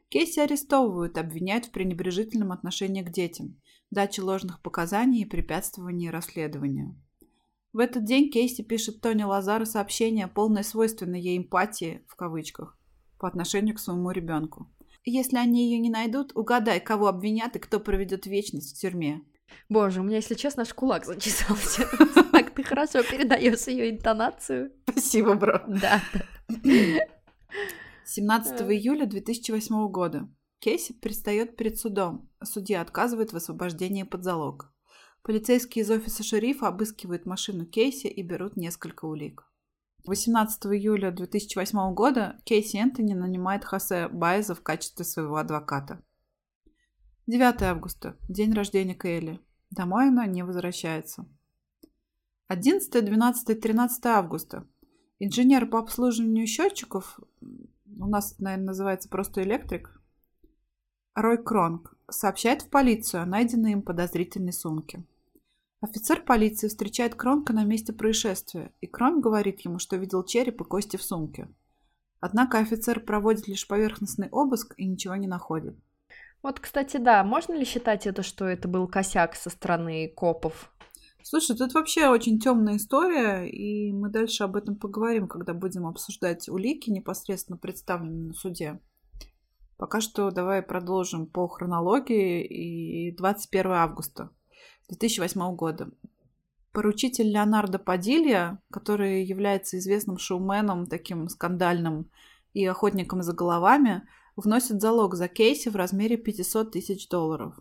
[0.09, 3.59] Кейси арестовывают, обвиняют в пренебрежительном отношении к детям,
[3.89, 6.95] даче ложных показаний и препятствовании расследованию.
[7.73, 12.77] В этот день Кейси пишет Тони Лазару сообщение, полное свойственной ей эмпатии, в кавычках,
[13.17, 14.71] по отношению к своему ребенку.
[15.05, 19.21] Если они ее не найдут, угадай, кого обвинят и кто проведет вечность в тюрьме.
[19.69, 21.87] Боже, у меня, если честно, аж кулак зачесался.
[22.55, 24.71] Ты хорошо передаешь ее интонацию.
[24.89, 25.61] Спасибо, бро.
[25.67, 26.01] Да.
[28.05, 32.29] 17 июля 2008 года Кейси предстает перед судом.
[32.43, 34.71] Судья отказывает в освобождении под залог.
[35.23, 39.49] Полицейские из офиса шерифа обыскивают машину Кейси и берут несколько улик.
[40.05, 46.03] 18 июля 2008 года Кейси Энтони нанимает Хосе Байза в качестве своего адвоката.
[47.27, 48.17] 9 августа.
[48.27, 49.39] День рождения Кейли.
[49.71, 51.25] Домой она не возвращается.
[52.47, 54.67] 11, 12, 13 августа.
[55.19, 60.01] Инженер по обслуживанию счетчиков, у нас, наверное, называется просто электрик,
[61.15, 65.03] Рой Кронг, сообщает в полицию о найденной им подозрительной сумке.
[65.79, 70.63] Офицер полиции встречает Кронка на месте происшествия, и Крон говорит ему, что видел череп и
[70.63, 71.49] кости в сумке.
[72.19, 75.75] Однако офицер проводит лишь поверхностный обыск и ничего не находит.
[76.41, 80.73] Вот, кстати, да, можно ли считать это, что это был косяк со стороны копов?
[81.25, 86.49] Слушай, тут вообще очень темная история, и мы дальше об этом поговорим, когда будем обсуждать
[86.49, 88.81] улики, непосредственно представленные на суде.
[89.77, 94.31] Пока что давай продолжим по хронологии и 21 августа
[94.89, 95.91] 2008 года.
[96.73, 102.11] Поручитель Леонардо Падилья, который является известным шоуменом, таким скандальным
[102.53, 104.05] и охотником за головами,
[104.35, 107.57] вносит залог за Кейси в размере 500 тысяч долларов.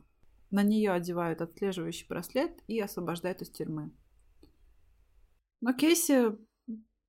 [0.52, 3.90] На нее одевают отслеживающий браслет и освобождают из тюрьмы.
[5.62, 6.36] Но Кейси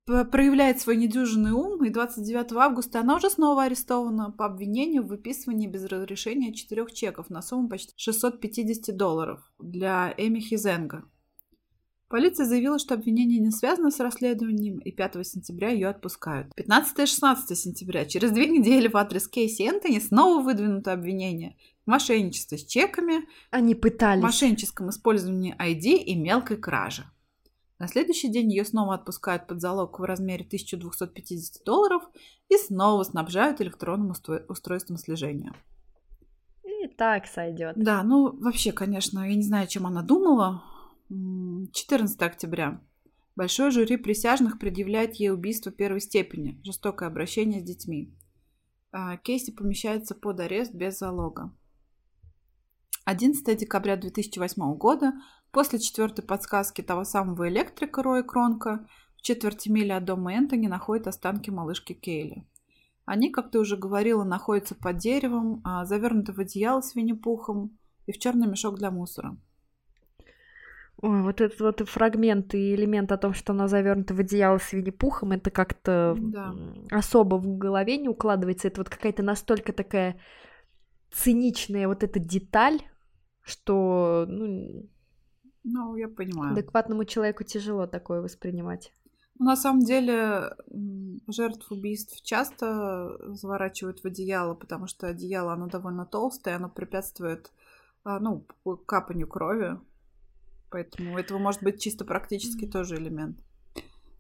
[0.06, 5.68] проявляет свой недюжинный ум, и 29 августа она уже снова арестована по обвинению в выписывании
[5.68, 11.04] без разрешения четырех чеков на сумму почти 650 долларов для Эми Хизенга.
[12.14, 16.54] Полиция заявила, что обвинение не связано с расследованием, и 5 сентября ее отпускают.
[16.54, 21.90] 15 и 16 сентября, через две недели в адрес Кейси Энтони снова выдвинуто обвинение в
[21.90, 24.22] мошенничестве с чеками, Они пытались.
[24.22, 27.06] мошенническом использовании ID и мелкой краже.
[27.80, 32.04] На следующий день ее снова отпускают под залог в размере 1250 долларов
[32.48, 34.14] и снова снабжают электронным
[34.50, 35.56] устройством слежения.
[36.64, 37.74] И так сойдет.
[37.76, 40.62] Да, ну вообще, конечно, я не знаю, чем она думала.
[41.10, 42.82] 14 октября.
[43.36, 48.16] Большое жюри присяжных предъявляет ей убийство первой степени, жестокое обращение с детьми.
[48.92, 51.56] А, Кейси помещается под арест без залога.
[53.06, 55.14] 11 декабря 2008 года
[55.54, 61.06] После четвертой подсказки того самого электрика Роя Кронка в четверти мили от дома Энтони находят
[61.06, 62.50] останки малышки Кейли.
[63.06, 67.78] Они, как ты уже говорила, находятся под деревом, а, завернуты в одеяло с винни-пухом
[68.08, 69.38] и в черный мешок для мусора.
[71.04, 74.72] Ой, вот этот вот фрагмент и элемент о том, что она завернута в одеяло с
[74.72, 76.56] Винни-Пухом, это как-то да.
[76.92, 78.70] особо в голове не укладывается.
[78.70, 80.18] Это вот какая-то настолько такая
[81.12, 82.80] циничная вот эта деталь,
[83.42, 84.90] что ну,
[85.66, 86.54] ну, я понимаю.
[86.54, 88.94] Адекватному человеку тяжело такое воспринимать.
[89.38, 90.56] Ну, На самом деле
[91.28, 97.52] жертв убийств часто заворачивают в одеяло, потому что одеяло, оно довольно толстое, оно препятствует
[98.06, 98.48] а, ну,
[98.86, 99.78] капанию крови.
[100.74, 103.38] Поэтому этого может быть чисто практически тоже элемент.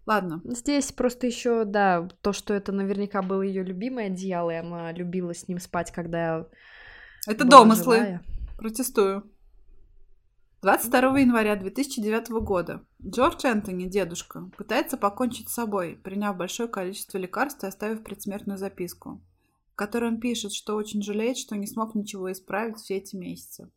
[0.05, 4.91] Ладно, Здесь просто еще, да, то, что это наверняка было ее любимое одеяло, и она
[4.91, 6.45] любила с ним спать, когда
[7.25, 7.95] это была домыслы.
[7.95, 8.21] живая.
[8.57, 9.23] Протестую.
[10.61, 17.63] 22 января 2009 года Джордж Энтони, дедушка, пытается покончить с собой, приняв большое количество лекарств
[17.63, 19.21] и оставив предсмертную записку,
[19.71, 23.71] в которой он пишет, что очень жалеет, что не смог ничего исправить все эти месяцы.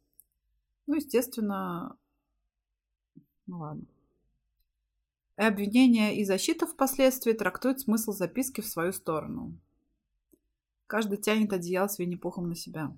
[0.86, 1.96] Ну, естественно,
[3.46, 3.84] ну ладно.
[5.36, 9.52] Обвинение и защита впоследствии трактуют смысл записки в свою сторону.
[10.86, 12.96] Каждый тянет одеяло с Винни-Пухом на себя.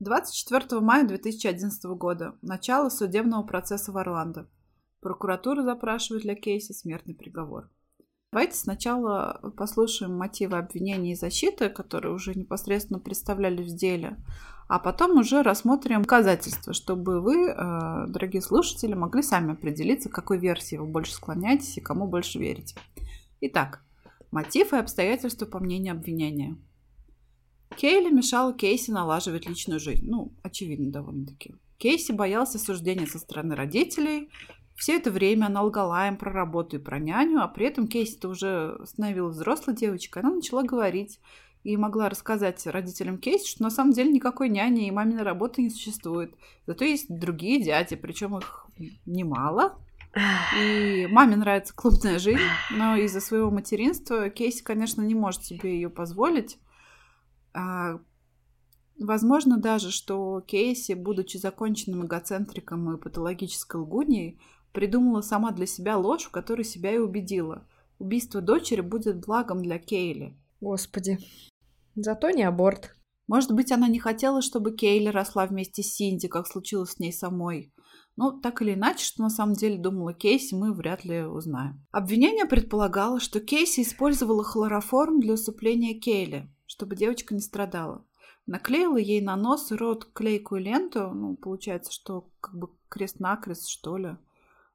[0.00, 2.36] 24 мая 2011 года.
[2.42, 4.48] Начало судебного процесса в Орландо.
[5.00, 7.70] Прокуратура запрашивает для Кейси смертный приговор.
[8.34, 14.16] Давайте сначала послушаем мотивы обвинения и защиты, которые уже непосредственно представлялись в деле,
[14.66, 20.38] а потом уже рассмотрим доказательства, чтобы вы, э, дорогие слушатели, могли сами определиться, к какой
[20.38, 22.74] версии вы больше склоняетесь и кому больше верите.
[23.40, 23.84] Итак,
[24.32, 26.56] мотив и обстоятельства по мнению обвинения.
[27.76, 30.06] Кейли мешала Кейси налаживать личную жизнь.
[30.10, 31.54] Ну, очевидно довольно-таки.
[31.78, 34.28] Кейси боялся осуждения со стороны родителей.
[34.74, 38.28] Все это время она лгала им про работу и про няню, а при этом Кейси-то
[38.28, 40.22] уже становилась взрослой девочкой.
[40.22, 41.20] Она начала говорить
[41.62, 45.70] и могла рассказать родителям Кейси, что на самом деле никакой няни и маминой работы не
[45.70, 46.34] существует.
[46.66, 48.66] Зато есть другие дяди, причем их
[49.06, 49.78] немало.
[50.56, 52.38] И маме нравится клубная жизнь,
[52.70, 56.58] но из-за своего материнства Кейси, конечно, не может себе ее позволить.
[57.52, 57.98] А,
[58.98, 64.38] Возможно даже, что Кейси, будучи законченным эгоцентриком и патологической лгуньей,
[64.74, 67.66] придумала сама для себя ложь, в которой себя и убедила.
[67.98, 70.36] Убийство дочери будет благом для Кейли.
[70.60, 71.18] Господи.
[71.94, 72.94] Зато не аборт.
[73.26, 77.12] Может быть, она не хотела, чтобы Кейли росла вместе с Синди, как случилось с ней
[77.12, 77.72] самой.
[78.16, 81.84] Ну, так или иначе, что на самом деле думала Кейси, мы вряд ли узнаем.
[81.90, 88.06] Обвинение предполагало, что Кейси использовала хлороформ для усыпления Кейли, чтобы девочка не страдала.
[88.46, 93.96] Наклеила ей на нос и рот клейкую ленту, ну, получается, что как бы крест-накрест, что
[93.96, 94.16] ли.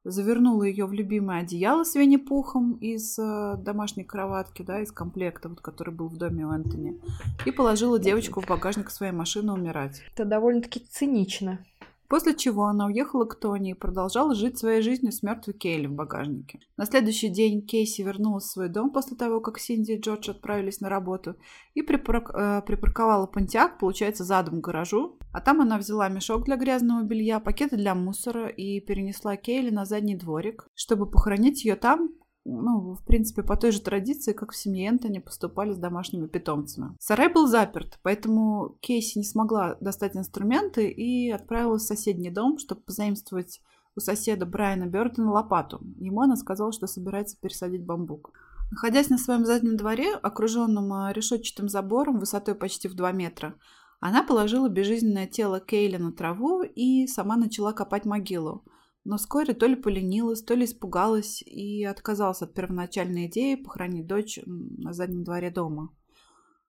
[0.05, 5.59] Завернула ее в любимое одеяло с Винни-Пухом из э, домашней кроватки, да, из комплекта, вот,
[5.59, 7.01] который был в доме у Энтони,
[7.45, 10.01] и положила девочку в багажник своей машины умирать.
[10.13, 11.65] Это довольно-таки цинично.
[12.09, 15.93] После чего она уехала к Тони и продолжала жить своей жизнью с мертвой Кейли в
[15.93, 16.59] багажнике.
[16.75, 20.81] На следующий день Кейси вернулась в свой дом после того, как Синди и Джордж отправились
[20.81, 21.35] на работу
[21.75, 25.19] и э, припарковала Понтиак, получается, задом к гаражу.
[25.31, 29.85] А там она взяла мешок для грязного белья, пакеты для мусора и перенесла Кейли на
[29.85, 32.09] задний дворик, чтобы похоронить ее там,
[32.49, 36.95] ну, в принципе, по той же традиции, как в семье Энтони поступали с домашними питомцами.
[36.99, 42.81] Сарай был заперт, поэтому Кейси не смогла достать инструменты и отправилась в соседний дом, чтобы
[42.81, 43.61] позаимствовать
[43.95, 45.81] у соседа Брайана Бертона лопату.
[45.97, 48.31] Ему она сказала, что собирается пересадить бамбук.
[48.71, 53.55] Находясь на своем заднем дворе, окруженном а, решетчатым забором высотой почти в 2 метра,
[53.99, 58.63] она положила безжизненное тело Кейли на траву и сама начала копать могилу.
[59.05, 64.39] Но вскоре то ли поленилась, то ли испугалась и отказалась от первоначальной идеи похоронить дочь
[64.45, 65.93] на заднем дворе дома.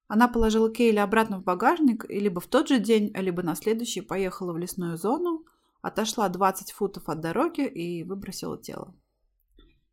[0.09, 4.01] Она положила Кейли обратно в багажник и либо в тот же день, либо на следующий
[4.01, 5.45] поехала в лесную зону,
[5.83, 8.95] отошла 20 футов от дороги и выбросила тело.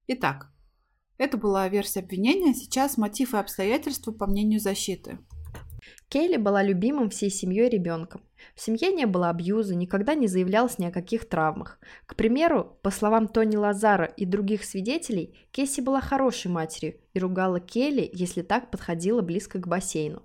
[0.07, 0.51] Итак,
[1.17, 5.19] это была версия обвинения, сейчас мотив и обстоятельства по мнению защиты.
[6.09, 8.23] Кейли была любимым всей семьей ребенком.
[8.55, 11.79] В семье не было абьюза, никогда не заявлялось ни о каких травмах.
[12.05, 17.59] К примеру, по словам Тони Лазара и других свидетелей, Кейси была хорошей матерью и ругала
[17.59, 20.23] Келли, если так подходила близко к бассейну.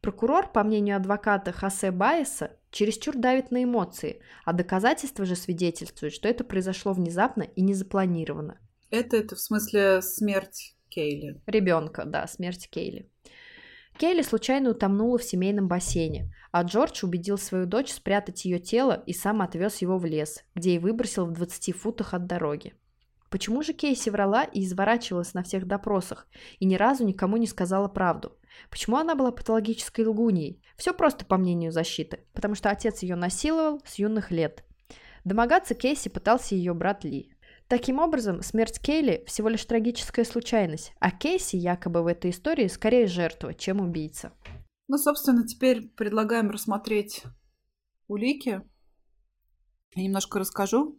[0.00, 6.28] Прокурор, по мнению адвоката Хосе Байеса, чересчур давит на эмоции, а доказательства же свидетельствуют, что
[6.28, 8.58] это произошло внезапно и незапланированно.
[8.90, 11.40] Это, это в смысле смерть Кейли.
[11.46, 13.08] Ребенка, да, смерть Кейли.
[14.00, 19.12] Кейли случайно утонула в семейном бассейне, а Джордж убедил свою дочь спрятать ее тело и
[19.12, 22.72] сам отвез его в лес, где и выбросил в 20 футах от дороги.
[23.28, 26.28] Почему же Кейси врала и изворачивалась на всех допросах
[26.60, 28.38] и ни разу никому не сказала правду?
[28.70, 30.62] Почему она была патологической лгуньей?
[30.78, 34.64] Все просто по мнению защиты, потому что отец ее насиловал с юных лет.
[35.24, 37.34] Домогаться Кейси пытался ее брат Ли.
[37.70, 43.06] Таким образом, смерть Кейли всего лишь трагическая случайность, а Кейси якобы в этой истории скорее
[43.06, 44.32] жертва, чем убийца.
[44.88, 47.22] Ну, собственно, теперь предлагаем рассмотреть
[48.08, 48.60] улики.
[49.94, 50.98] Я немножко расскажу.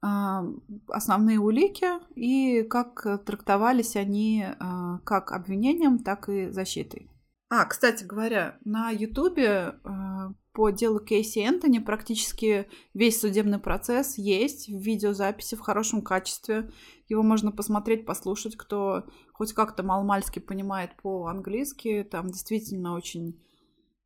[0.00, 0.44] а,
[0.86, 7.10] основные улики и как трактовались они а, как обвинением, так и защитой.
[7.52, 14.68] А, кстати говоря, на Ютубе а, по делу Кейси Энтони практически весь судебный процесс есть
[14.68, 16.70] в видеозаписи в хорошем качестве.
[17.08, 22.06] Его можно посмотреть, послушать, кто хоть как-то маломальски понимает по-английски.
[22.08, 23.42] Там действительно очень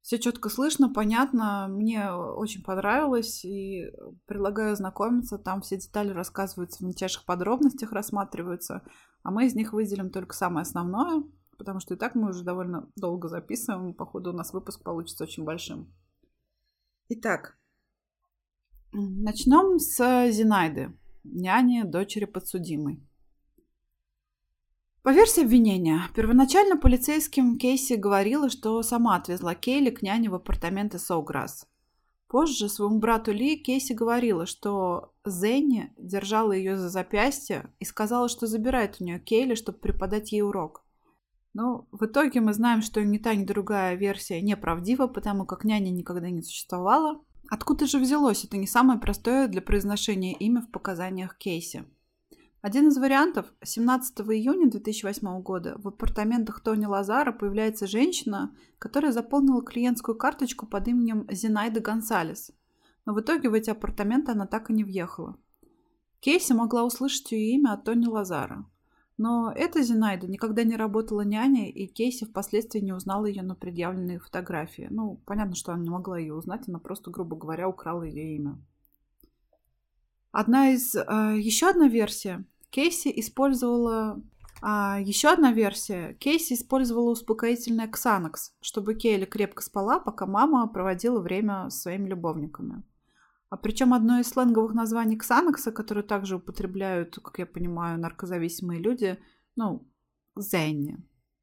[0.01, 1.66] все четко слышно, понятно.
[1.68, 3.90] Мне очень понравилось и
[4.24, 5.36] предлагаю ознакомиться.
[5.36, 8.82] Там все детали рассказываются в мельчайших подробностях, рассматриваются.
[9.22, 11.24] А мы из них выделим только самое основное,
[11.57, 13.94] потому что и так мы уже довольно долго записываем.
[13.94, 15.92] Походу, у нас выпуск получится очень большим.
[17.09, 17.59] Итак,
[18.92, 23.02] начнем с Зинайды, няни дочери подсудимой.
[25.02, 30.98] По версии обвинения, первоначально полицейским Кейси говорила, что сама отвезла Кейли к няне в апартаменты
[30.98, 31.66] Соуграсс.
[32.26, 38.46] Позже своему брату Ли Кейси говорила, что Зенни держала ее за запястье и сказала, что
[38.46, 40.84] забирает у нее Кейли, чтобы преподать ей урок.
[41.55, 45.90] Но в итоге мы знаем, что ни та, ни другая версия неправдива, потому как няня
[45.90, 47.22] никогда не существовала.
[47.48, 51.84] Откуда же взялось это не самое простое для произношения имя в показаниях Кейси?
[52.61, 53.46] Один из вариантов.
[53.62, 60.88] 17 июня 2008 года в апартаментах Тони Лазара появляется женщина, которая заполнила клиентскую карточку под
[60.88, 62.50] именем Зинаида Гонсалес.
[63.05, 65.36] Но в итоге в эти апартаменты она так и не въехала.
[66.20, 68.64] Кейси могла услышать ее имя от Тони Лазара.
[69.17, 74.19] Но эта Зинаида никогда не работала няней, и Кейси впоследствии не узнала ее на предъявленные
[74.19, 74.89] фотографии.
[74.91, 78.59] Ну, понятно, что она не могла ее узнать, она просто, грубо говоря, украла ее имя.
[80.33, 80.97] Одна из...
[80.97, 84.21] Э, еще одна версия Кейси использовала...
[84.61, 86.15] А, еще одна версия.
[86.15, 92.83] Кейси использовала успокоительное Ксанакс, чтобы Кейли крепко спала, пока мама проводила время с своими любовниками.
[93.55, 99.16] А причем одно из сленговых названий Ксанакса, которое также употребляют, как я понимаю, наркозависимые люди,
[99.55, 99.88] ну,
[100.36, 100.98] Зенни.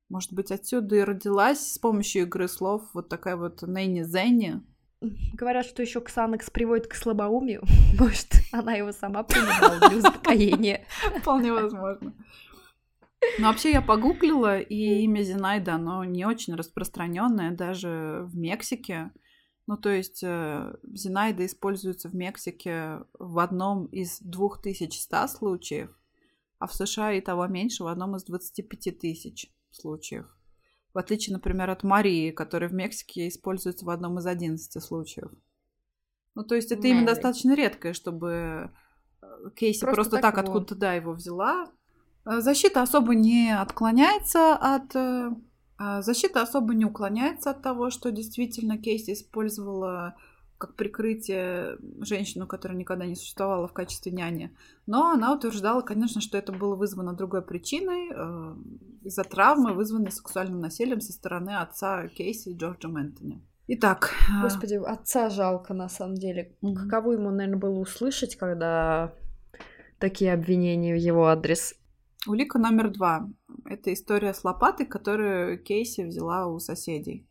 [0.09, 4.62] Может быть, отсюда и родилась с помощью игры слов вот такая вот Нэнни Зенни,
[5.34, 7.64] Говорят, что еще Ксанакс приводит к слабоумию.
[7.97, 10.86] Может, она его сама принимала для успокоения.
[11.22, 12.14] Вполне возможно.
[13.39, 19.12] Но вообще я погуглила, и имя Зинайда, оно не очень распространенное даже в Мексике.
[19.68, 25.89] Ну, то есть э, Зинайда используется в Мексике в одном из 2100 случаев,
[26.59, 30.26] а в США и того меньше в одном из 25 тысяч случаев.
[30.93, 35.32] В отличие, например, от Марии, которая в Мексике используется в одном из 11 случаев.
[36.36, 38.72] Ну, то есть это имя достаточно редкое, чтобы
[39.22, 41.72] э, Кейси просто, просто так, так откуда-то, да, его взяла.
[42.26, 44.95] Э, защита особо не отклоняется от...
[45.82, 50.16] Э, защита особо не уклоняется от того, что действительно Кейси использовала
[50.58, 54.56] как прикрытие женщину, которая никогда не существовала в качестве няни.
[54.86, 58.56] Но она утверждала, конечно, что это было вызвано другой причиной, э,
[59.04, 63.44] из-за травмы, вызванной сексуальным насилием со стороны отца Кейси Джорджа Мэнтони.
[63.68, 64.14] Итак.
[64.30, 66.56] Э, Господи, отца жалко на самом деле.
[66.62, 66.76] Mm-hmm.
[66.76, 69.16] Каково ему, наверное, было услышать, когда
[69.98, 71.74] такие обвинения в его адрес?
[72.28, 73.28] Улика номер два.
[73.66, 77.28] Это история с лопатой, которую Кейси взяла у соседей.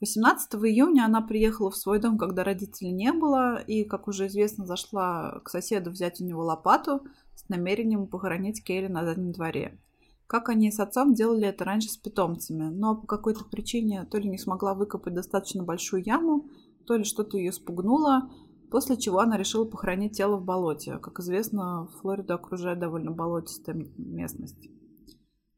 [0.00, 4.64] 18 июня она приехала в свой дом, когда родителей не было, и, как уже известно,
[4.64, 9.78] зашла к соседу взять у него лопату с намерением похоронить Кейли на заднем дворе.
[10.26, 14.28] Как они с отцом делали это раньше с питомцами, но по какой-то причине то ли
[14.28, 16.48] не смогла выкопать достаточно большую яму,
[16.86, 18.30] то ли что-то ее спугнуло,
[18.70, 20.98] после чего она решила похоронить тело в болоте.
[20.98, 24.70] Как известно, Флориду окружает довольно болотистая местность.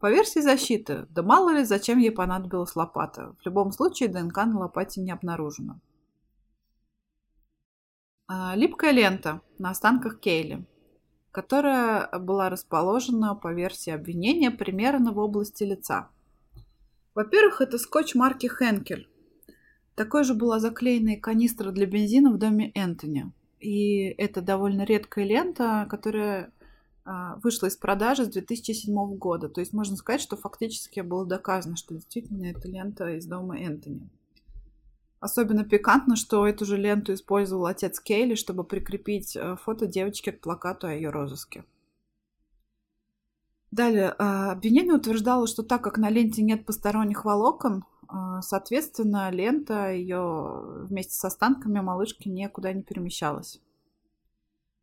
[0.02, 3.36] По версии защиты, да мало ли, зачем ей понадобилась лопата.
[3.38, 5.78] В любом случае ДНК на лопате не обнаружено.
[8.26, 10.66] А, липкая лента на останках Кейли,
[11.30, 16.10] которая была расположена по версии обвинения примерно в области лица.
[17.14, 19.08] Во-первых, это скотч марки Хенкель.
[19.94, 23.30] Такой же была заклеена и канистра для бензина в доме Энтони.
[23.60, 26.52] И это довольно редкая лента, которая
[27.04, 29.48] а, вышла из продажи с 2007 года.
[29.48, 34.08] То есть можно сказать, что фактически было доказано, что действительно это лента из дома Энтони.
[35.18, 40.40] Особенно пикантно, что эту же ленту использовал отец Кейли, чтобы прикрепить э, фото девочки к
[40.40, 41.64] плакату о ее розыске.
[43.70, 49.90] Далее, а, обвинение утверждало, что так как на ленте нет посторонних волокон, а, соответственно, лента
[49.90, 53.60] ее вместе с останками малышки никуда не перемещалась.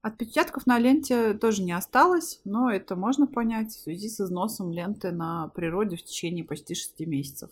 [0.01, 5.11] Отпечатков на ленте тоже не осталось, но это можно понять в связи с износом ленты
[5.11, 7.49] на природе в течение почти 6 месяцев.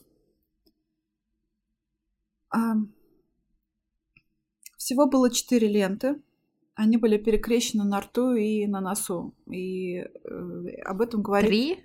[4.78, 6.22] Всего было 4 ленты.
[6.76, 9.34] Они были перекрещены на рту и на носу.
[9.52, 11.50] И э, об этом говорит...
[11.50, 11.84] Три?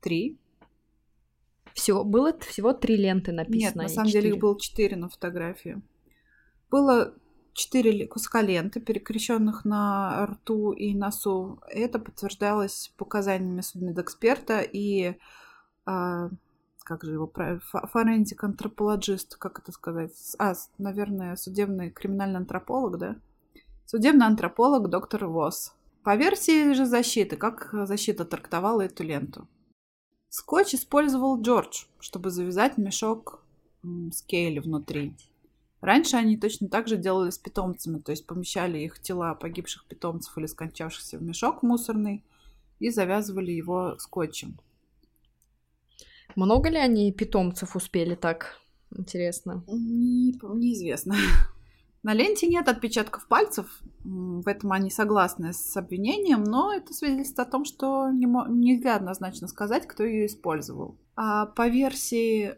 [0.00, 0.38] Три.
[1.72, 3.60] Всего, было всего три ленты написано.
[3.60, 4.34] Нет, на а самом деле четыре.
[4.34, 5.80] их было четыре на фотографии.
[6.70, 7.14] Было
[7.52, 11.60] четыре куска ленты, перекрещенных на рту и носу.
[11.68, 15.16] Это подтверждалось показаниями судмедэксперта и
[15.84, 16.30] а,
[16.84, 17.30] как же его
[17.92, 20.12] форензик антропологист, как это сказать?
[20.38, 23.16] А, наверное, судебный криминальный антрополог, да?
[23.86, 25.74] Судебный антрополог доктор Восс.
[26.02, 29.46] По версии же защиты, как защита трактовала эту ленту.
[30.28, 33.44] Скотч использовал Джордж, чтобы завязать мешок
[33.82, 35.14] с Кейли внутри.
[35.82, 40.38] Раньше они точно так же делали с питомцами, то есть помещали их тела погибших питомцев
[40.38, 42.24] или скончавшихся в мешок мусорный
[42.78, 44.60] и завязывали его скотчем.
[46.36, 48.60] Много ли они питомцев успели так?
[48.96, 49.64] Интересно.
[49.66, 51.16] Не- неизвестно.
[52.04, 57.50] На ленте нет отпечатков пальцев, в этом они согласны с обвинением, но это свидетельствует о
[57.50, 60.96] том, что нельзя однозначно сказать, кто ее использовал.
[61.16, 62.56] А по версии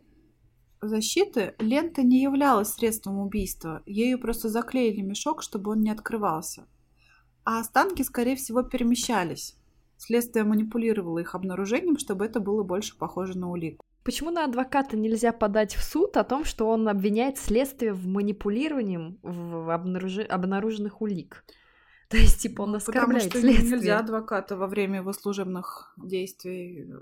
[0.88, 6.66] защиты, лента не являлась средством убийства, ею просто заклеили мешок, чтобы он не открывался.
[7.44, 9.56] А останки, скорее всего, перемещались.
[9.96, 13.84] Следствие манипулировало их обнаружением, чтобы это было больше похоже на улику.
[14.02, 19.18] Почему на адвоката нельзя подать в суд о том, что он обвиняет следствие в манипулировании
[19.22, 21.44] в обнаружи- обнаруженных улик?
[22.10, 23.70] То есть, типа, он Ну, оскорбляет Потому что следствие.
[23.78, 26.94] нельзя адвоката во время его служебных действий э,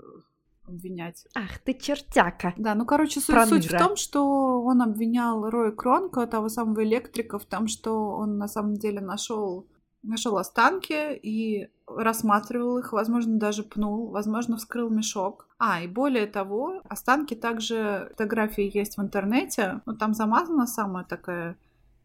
[0.67, 1.27] обвинять.
[1.35, 2.53] Ах ты чертяка.
[2.57, 3.61] Да, ну, короче, суть, Проныра.
[3.61, 8.37] суть в том, что он обвинял Роя Кронка, того самого электрика, в том, что он
[8.37, 9.67] на самом деле нашел
[10.03, 15.47] нашел останки и рассматривал их, возможно, даже пнул, возможно, вскрыл мешок.
[15.57, 21.57] А, и более того, останки также, фотографии есть в интернете, но там замазана самая такая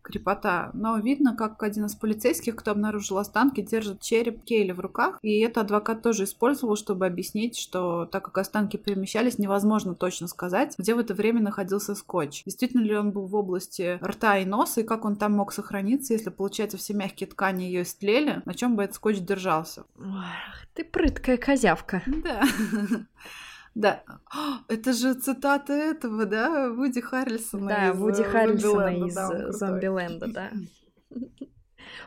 [0.08, 5.18] крепота, но видно, как один из полицейских, кто обнаружил останки, держит череп Кейли в руках,
[5.22, 10.74] и это адвокат тоже использовал, чтобы объяснить, что так как останки перемещались, невозможно точно сказать,
[10.78, 12.42] где в это время находился скотч.
[12.44, 16.12] Действительно ли он был в области рта и носа, и как он там мог сохраниться,
[16.12, 19.84] если, получается, все мягкие ткани ее истлели, на чем бы этот скотч держался.
[20.00, 22.02] Ах, ты прыткая козявка.
[22.06, 22.42] Да.
[23.74, 24.02] Да.
[24.32, 27.68] А, Это же цитата этого, да, Вуди Харрельсона.
[27.68, 29.06] Да, из, Вуди э, Харрельсона «Зомбиленда».
[29.06, 29.52] из Да, э.
[29.52, 30.50] Зомбиленда, да.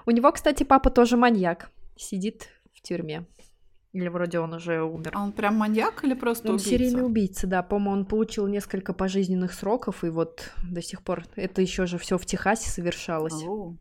[0.05, 1.71] У него, кстати, папа тоже маньяк.
[1.95, 3.25] Сидит в тюрьме.
[3.93, 5.11] Или вроде он уже умер.
[5.13, 6.69] А он прям маньяк или просто Он убийца?
[6.69, 7.61] серийный убийца, да.
[7.61, 12.17] По-моему, он получил несколько пожизненных сроков, и вот до сих пор это еще же все
[12.17, 13.77] в Техасе совершалось Ау.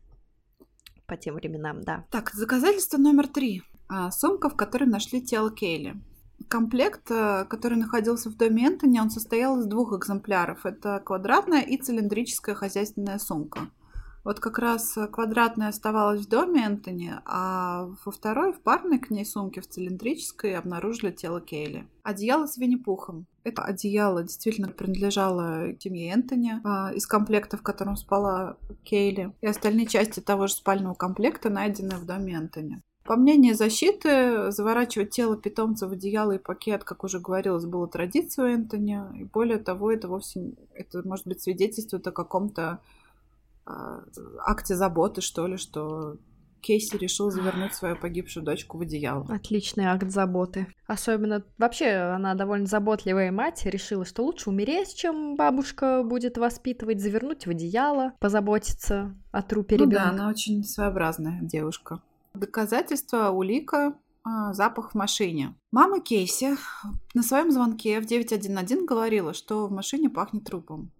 [1.07, 2.05] по тем временам, да.
[2.11, 3.63] Так, доказательство номер три.
[3.87, 5.95] А, Сумка, в которой нашли тело Кейли.
[6.51, 10.65] Комплект, э, который находился в доме Энтони, он состоял из двух экземпляров.
[10.65, 13.69] Это квадратная и цилиндрическая хозяйственная сумка.
[14.25, 19.25] Вот как раз квадратная оставалась в доме Энтони, а во второй, в парной к ней
[19.25, 21.87] сумке, в цилиндрической, обнаружили тело Кейли.
[22.03, 23.27] Одеяло с Винни-Пухом.
[23.45, 29.33] Это одеяло действительно принадлежало семье Энтони а, из комплекта, в котором спала Кейли.
[29.39, 32.81] И остальные части того же спального комплекта найдены в доме Энтони.
[33.03, 38.53] По мнению защиты, заворачивать тело питомца в одеяло и пакет, как уже говорилось, было традицией
[38.53, 39.01] Энтони.
[39.19, 42.79] И более того, это вовсе, это может быть свидетельствует о каком-то
[43.65, 44.03] а,
[44.45, 46.17] акте заботы, что ли, что
[46.61, 49.25] Кейси решил завернуть свою погибшую дочку в одеяло.
[49.29, 50.67] Отличный акт заботы.
[50.85, 57.47] Особенно, вообще, она довольно заботливая мать, решила, что лучше умереть, чем бабушка будет воспитывать, завернуть
[57.47, 60.09] в одеяло, позаботиться о трупе Ну да, ребенка.
[60.09, 62.01] она очень своеобразная девушка.
[62.33, 65.55] Доказательство, улика, а, запах в машине.
[65.71, 66.57] Мама Кейси
[67.13, 70.91] на своем звонке в 911 говорила, что в машине пахнет трупом.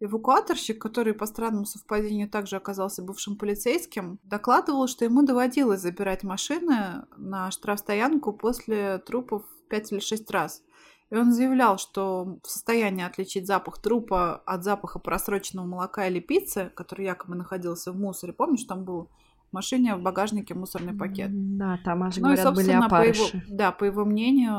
[0.00, 7.04] Эвакуаторщик, который по странному совпадению также оказался бывшим полицейским, докладывал, что ему доводилось забирать машины
[7.16, 10.62] на штрафстоянку после трупов 5 или 6 раз.
[11.10, 16.72] И он заявлял, что в состоянии отличить запах трупа от запаха просроченного молока или пиццы,
[16.74, 18.32] который якобы находился в мусоре.
[18.32, 19.10] Помнишь, там был
[19.52, 21.30] в машине в багажнике мусорный пакет?
[21.58, 23.44] Да, там аж, Ну и, говорят, были собственно, по его, опарыши.
[23.48, 24.54] да, по его мнению,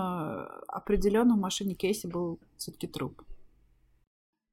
[0.67, 3.23] определенно в машине Кейси был все-таки труп.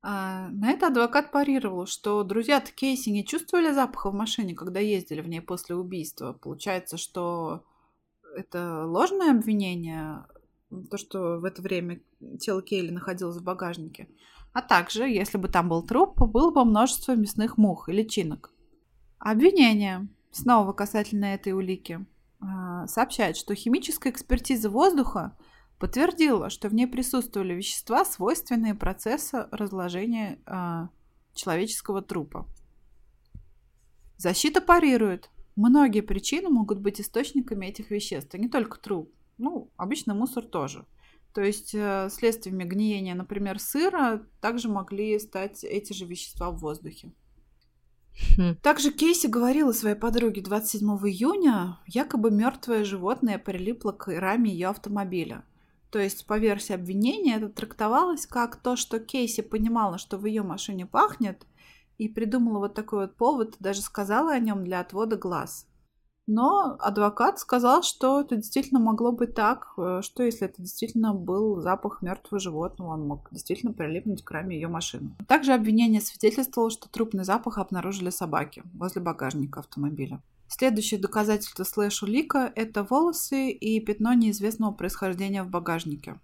[0.03, 5.21] А, на это адвокат парировал, что друзья-то Кейси не чувствовали запаха в машине, когда ездили
[5.21, 6.33] в ней после убийства.
[6.33, 7.63] Получается, что
[8.35, 10.25] это ложное обвинение,
[10.91, 12.01] то, что в это время
[12.41, 14.09] тело Кейли находилось в багажнике.
[14.55, 18.53] А также, если бы там был труп, было бы множество мясных мух и личинок.
[19.19, 22.05] Обвинение, снова касательно этой улики,
[22.41, 25.37] а, сообщает, что химическая экспертиза воздуха
[25.79, 30.89] подтвердила, что в ней присутствовали вещества, свойственные процессу разложения а,
[31.35, 32.47] человеческого трупа.
[34.17, 39.13] Защита парирует, Многие причины могут быть источниками этих веществ, а не только труп.
[39.37, 40.87] Ну, обычно мусор тоже.
[41.35, 47.13] То есть э, следствиями гниения, например, сыра также могли стать эти же вещества в воздухе.
[48.37, 48.57] Хм.
[48.63, 55.45] Также Кейси говорила своей подруге 27 июня, якобы мертвое животное прилипло к раме ее автомобиля.
[55.91, 60.43] То есть, по версии обвинения, это трактовалось как то, что Кейси понимала, что в ее
[60.43, 61.47] машине пахнет,
[61.99, 65.67] и придумала вот такой вот повод, даже сказала о нем для отвода глаз.
[66.33, 71.61] Но адвокат сказал, что это действительно могло быть так, э, что если это действительно был
[71.61, 75.11] запах мертвого животного, он мог действительно прилипнуть к раме ее машины.
[75.27, 80.21] Также обвинение свидетельствовало, что трупный запах обнаружили собаки возле багажника автомобиля.
[80.53, 86.19] Следующее доказательство слэш улика– это волосы и пятно неизвестного происхождения в багажнике.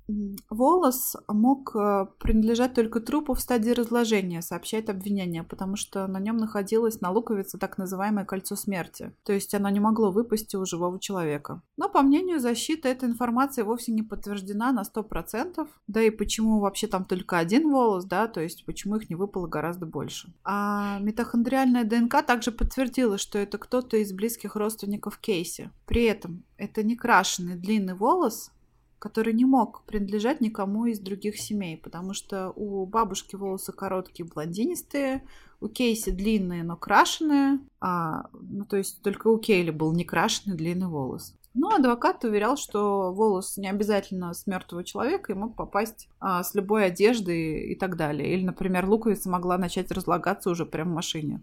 [0.51, 6.39] Волос мог э, принадлежать только трупу в стадии разложения, сообщает обвинение, потому что на нем
[6.39, 10.99] находилось на луковице так называемое кольцо смерти, то есть оно не могло выпасть у живого
[10.99, 11.63] человека.
[11.77, 16.89] Но, по мнению защиты, эта информация вовсе не подтверждена на 100%, да и почему вообще
[16.89, 20.33] там только один волос, да, то есть почему их не выпало гораздо больше.
[20.45, 25.71] А митохондриальная ДНК также подтвердила, что это кто-то из близких родственников Кейси.
[25.87, 28.51] При этом это не крашеный длинный волос,
[28.99, 35.23] который не мог принадлежать никому из других семей, потому что у бабушки волосы короткие, блондинистые,
[35.61, 40.57] у Кейси длинные, но крашеные, а, ну, то есть только у Кейли был не крашеный
[40.57, 41.35] длинный волос.
[41.59, 46.55] Но адвокат уверял, что волос не обязательно с мертвого человека и мог попасть а, с
[46.55, 48.35] любой одежды и так далее.
[48.35, 51.41] Или, например, луковица могла начать разлагаться уже прямо в машине.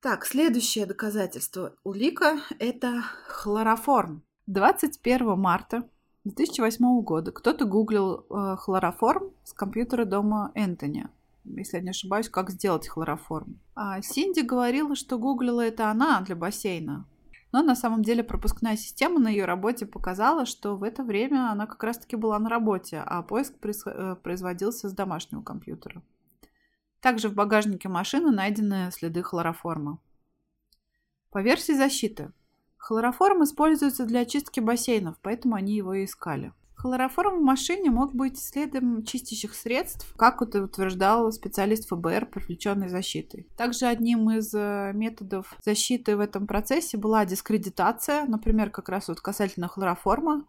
[0.00, 4.22] Так, следующее доказательство улика– это хлороформ.
[4.46, 5.88] 21 марта
[6.24, 11.08] 2008 года кто-то гуглил э, хлороформ с компьютера дома Энтони.
[11.44, 13.58] Если я не ошибаюсь, как сделать хлороформ.
[13.74, 17.04] А Синди говорила, что гуглила это она для бассейна.
[17.50, 21.66] Но на самом деле пропускная система на ее работе показала, что в это время она
[21.66, 26.02] как раз-таки была на работе, а поиск э, производился с домашнего компьютера.
[27.00, 30.00] Также в багажнике машины найдены следы хлороформа.
[31.30, 32.32] По версии защиты,
[32.76, 36.52] хлороформ используется для очистки бассейнов, поэтому они его и искали.
[36.78, 43.48] Хлороформ в машине мог быть следом чистящих средств, как это утверждал специалист ФБР, привлеченный защитой.
[43.56, 49.20] Также одним из э, методов защиты в этом процессе была дискредитация, например, как раз вот
[49.20, 50.46] касательно хлороформа.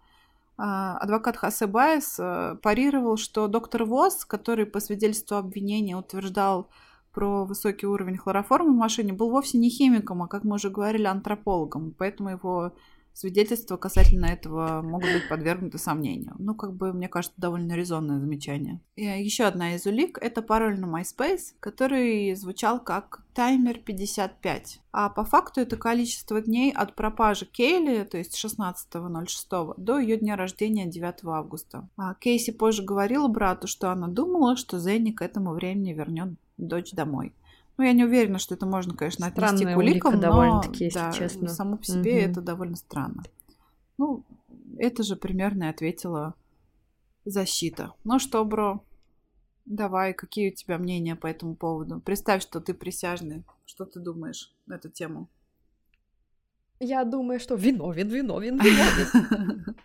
[0.62, 6.70] А, адвокат Хасе Байес э, парировал, что доктор Вос, который по свидетельству обвинения утверждал
[7.14, 11.06] про высокий уровень хлороформа в машине, был вовсе не химиком, а, как мы уже говорили,
[11.06, 11.96] антропологом.
[11.98, 12.74] Поэтому его
[13.14, 16.36] свидетельства касательно этого могут быть подвергнуты сомнению.
[16.40, 18.80] Ну, как бы, мне кажется, довольно резонное замечание.
[18.96, 24.82] И еще одна из улик– это пароль на MySpace, который звучал как таймер 55.
[24.92, 30.36] А по факту это количество дней от пропажи Кейли, то есть 16.06, до ее дня
[30.36, 31.88] рождения 9 августа.
[31.98, 36.92] А Кейси позже говорила брату, что она думала, что Зенни к этому времени вернет дочь
[36.92, 37.34] домой.
[37.80, 40.84] Ну, я не уверена, что это можно, конечно, отнести Странная к уликам, улика, но довольно-таки,
[40.84, 41.48] если да, честно.
[41.48, 42.32] само по себе Мгм.
[42.32, 43.24] это довольно странно.
[43.98, 44.26] Ну,
[44.78, 46.34] это же примерно и ответила
[47.24, 47.94] защита.
[48.04, 48.84] Ну что, бро,
[49.64, 52.02] давай, какие у тебя мнения по этому поводу?
[52.02, 53.46] Представь, что ты присяжный.
[53.66, 55.30] Что ты думаешь на эту тему?
[56.82, 59.76] Я думаю, что виновен, виновен, виновен.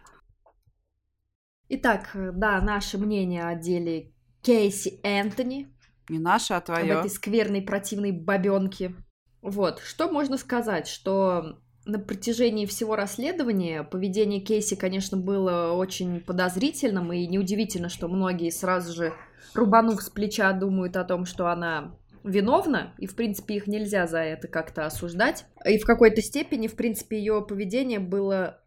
[1.69, 4.11] Итак, э, да, наше мнение о деле
[4.43, 5.73] Кейси Энтони,
[6.09, 6.93] Не наше, а об твое.
[6.93, 8.95] этой скверной противной бабенке.
[9.43, 17.13] Вот, что можно сказать, что на протяжении всего расследования поведение Кейси, конечно, было очень подозрительным,
[17.13, 19.13] и неудивительно, что многие сразу же,
[19.55, 24.21] рубанув с плеча, думают о том, что она виновна, и, в принципе, их нельзя за
[24.21, 25.45] это как-то осуждать.
[25.67, 28.63] И в какой-то степени, в принципе, ее поведение было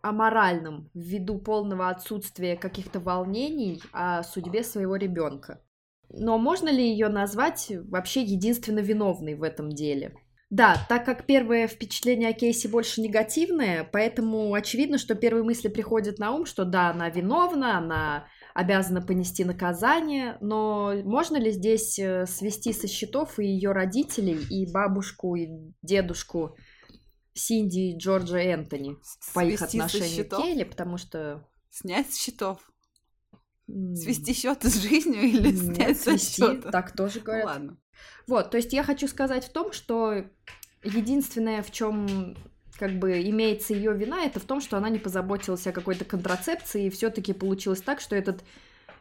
[0.00, 5.60] аморальным ввиду полного отсутствия каких-то волнений о судьбе своего ребенка.
[6.12, 10.14] Но можно ли ее назвать вообще единственно виновной в этом деле?
[10.50, 16.18] Да, так как первое впечатление о Кейси больше негативное, поэтому очевидно, что первые мысли приходят
[16.18, 22.26] на ум, что да, она виновна, она обязана понести наказание, но можно ли здесь э,
[22.26, 25.48] свести со счетов и ее родителей, и бабушку, и
[25.82, 26.56] дедушку
[27.32, 28.96] Синди и Джорджа Энтони
[29.32, 30.36] по их Свести отношению к?
[30.36, 31.46] Кейли, потому что...
[31.70, 32.58] Снять с счетов.
[33.96, 36.70] Свести счеты с жизнью или нет, снять со свести, счета?
[36.70, 37.46] так тоже Ну говорят.
[37.46, 37.76] ладно.
[38.26, 40.24] Вот, то есть я хочу сказать в том, что
[40.84, 42.36] единственное, в чем
[42.78, 46.86] как бы имеется ее вина, это в том, что она не позаботилась о какой-то контрацепции,
[46.86, 48.42] и все-таки получилось так, что этот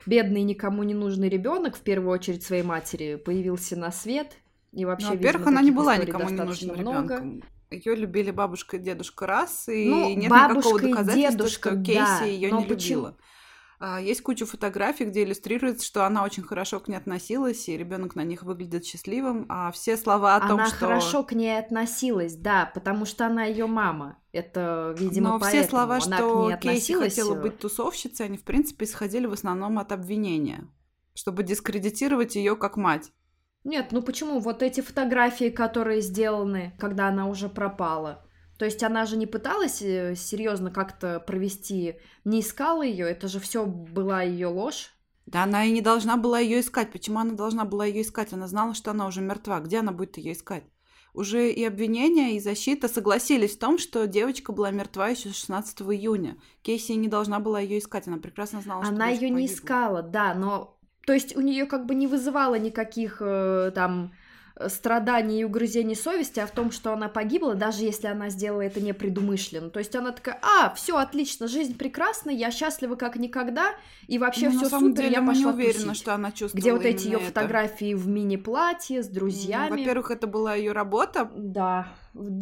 [0.06, 4.34] бедный никому не нужный ребенок, в первую очередь своей матери, появился на свет.
[4.74, 7.16] И вообще, Ну, во-первых, видимо, она не была никому не нужным много.
[7.16, 7.44] ребенком.
[7.72, 11.82] ее любили бабушка и дедушка раз, и Ну, нет бабушка никакого и доказательства, дедушка, что
[11.84, 13.18] Кейси да, ее не почему- любила.
[13.82, 18.16] А, Есть куча фотографий, где иллюстрируется, что она очень хорошо к ней относилась, и ребенок
[18.16, 19.46] на них выглядит счастливым.
[19.48, 23.46] А все слова о том, она что хорошо к ней относилась, да, потому что она
[23.46, 24.18] ее мама.
[24.34, 28.44] Это, видимо, Но поэтому все слова, она что Кейси хотела э, быть тусовщицей, они, в
[28.44, 30.68] принципе, исходили в основном от обвинения,
[31.14, 33.14] чтобы дискредитировать ее как мать.
[33.64, 34.40] Нет, ну почему?
[34.40, 38.26] Вот эти фотографии, которые сделаны, когда она уже пропала.
[38.60, 41.96] То есть она же не пыталась серьезно как-то провести,
[42.26, 44.92] не искала ее, это же все была ее ложь.
[45.26, 46.92] Да она и не должна была ее искать.
[46.92, 48.34] Почему она должна была ее искать?
[48.34, 49.62] Она знала, что она уже мертва.
[49.62, 50.66] Где она будет ее искать?
[51.14, 56.36] Уже и обвинения, и защита согласились в том, что девочка была мертва еще 16 июня.
[56.62, 58.08] Кейси не должна была ее искать.
[58.08, 61.86] Она прекрасно знала, что Она ее не искала, да, но то есть у нее как
[61.86, 64.29] бы не вызывало никаких э, там э,
[64.68, 68.82] страданий и угрызений совести, а в том, что она погибла, даже если она сделала это
[68.82, 69.70] непредумышленно.
[69.70, 73.76] То есть она такая, а, все отлично, жизнь прекрасна, я счастлива как никогда,
[74.08, 75.98] и вообще Ну, все супер, деле, я пошла не уверены, тусить.
[76.02, 77.26] что она чувствовала Где вот эти ее это.
[77.28, 79.70] фотографии в мини-платье с Ну, друзьями.
[79.82, 81.30] Во-первых, это была ее работа.
[81.36, 81.88] Да,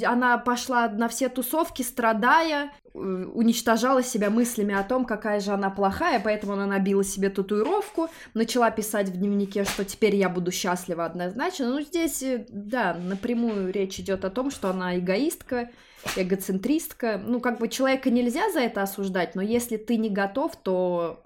[0.04, 5.70] она пошла на все тусовки, страдая, э, уничтожала себя мыслями о том, какая же она
[5.70, 11.06] плохая, поэтому она набила себе татуировку, начала писать в дневнике, что теперь я буду счастлива
[11.06, 11.70] однозначно.
[11.70, 15.70] Ну, здесь, э, да, напрямую речь идет о том, что она эгоистка,
[16.16, 17.22] эгоцентристка.
[17.24, 21.24] Ну, как бы человека нельзя за это осуждать, но если ты не готов, то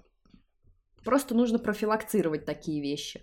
[1.04, 3.22] просто нужно профилактировать такие вещи.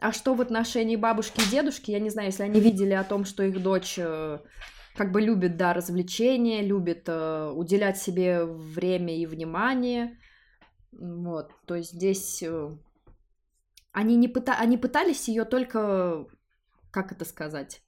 [0.00, 3.24] А что в отношении бабушки и дедушки, я не знаю, если они видели о том,
[3.24, 4.38] что их дочь э,
[4.94, 10.18] как бы любит, да, развлечения, любит э, уделять себе время и внимание,
[10.92, 12.76] вот, то есть здесь э,
[13.92, 14.54] они, не пыта...
[14.58, 16.26] они пытались ее только,
[16.92, 17.82] как это сказать,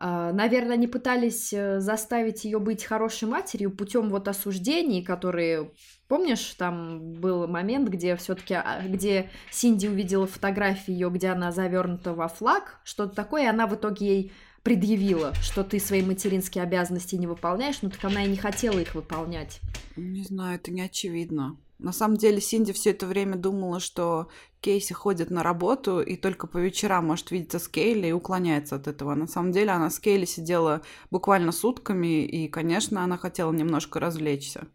[0.00, 5.72] Наверное, они пытались э, заставить ее быть хорошей матерью путем вот осуждений, которые,
[6.08, 12.28] помнишь, там был момент, где все-таки, где Синди увидела фотографию ее, где она завернута во
[12.28, 14.32] флаг, что-то такое, и она в итоге ей
[14.62, 18.94] предъявила, что ты свои материнские обязанности не выполняешь, но так она и не хотела их
[18.94, 19.60] выполнять.
[19.96, 21.58] Не знаю, это не очевидно.
[21.82, 24.28] На самом деле Синди все это время думала, что
[24.60, 28.86] Кейси ходит на работу и только по вечерам может видеться с Кейли и уклоняется от
[28.86, 29.14] этого.
[29.14, 34.68] На самом деле она с Кейли сидела буквально сутками, и, конечно, она хотела немножко развлечься.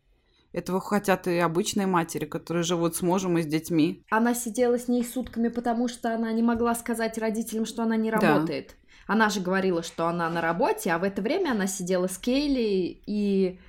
[0.52, 4.04] Этого хотят и обычные матери, которые живут с мужем и с детьми.
[4.10, 8.10] Она сидела с ней сутками, потому что она не могла сказать родителям, что она не
[8.10, 8.20] Да.
[8.20, 8.78] работает.
[9.06, 13.02] Она же говорила, что она на работе, а в это время она сидела с Кейли
[13.06, 13.60] и...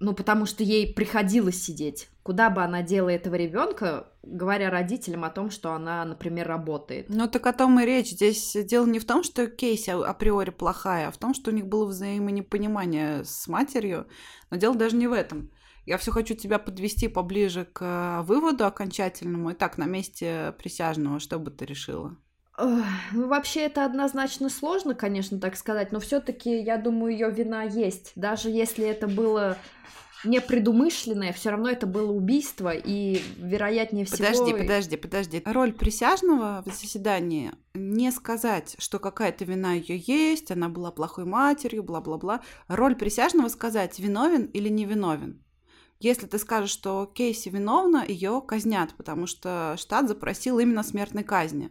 [0.00, 2.08] Ну, потому что ей приходилось сидеть.
[2.24, 7.06] Куда бы она дела этого ребенка, говоря родителям о том, что она, например, работает.
[7.10, 8.12] Ну так о том и речь.
[8.12, 11.54] Здесь дело не в том, что Кейси а- априори плохая, а в том, что у
[11.54, 14.06] них было взаимонепонимание с матерью.
[14.50, 15.50] Но дело даже не в этом.
[15.84, 19.52] Я все хочу тебя подвести поближе к э, выводу окончательному.
[19.52, 22.16] Итак, на месте присяжного, что бы ты решила?
[22.56, 28.12] Ну, вообще, это однозначно сложно, конечно, так сказать, но все-таки, я думаю, ее вина есть.
[28.14, 29.58] Даже если это было
[30.24, 34.18] непредумышленное, все равно это было убийство, и вероятнее всего...
[34.18, 35.42] Подожди, подожди, подожди.
[35.44, 41.82] Роль присяжного в заседании не сказать, что какая-то вина ее есть, она была плохой матерью,
[41.82, 42.40] бла-бла-бла.
[42.68, 45.42] Роль присяжного сказать, виновен или не виновен.
[46.00, 51.70] Если ты скажешь, что Кейси виновна, ее казнят, потому что штат запросил именно смертной казни.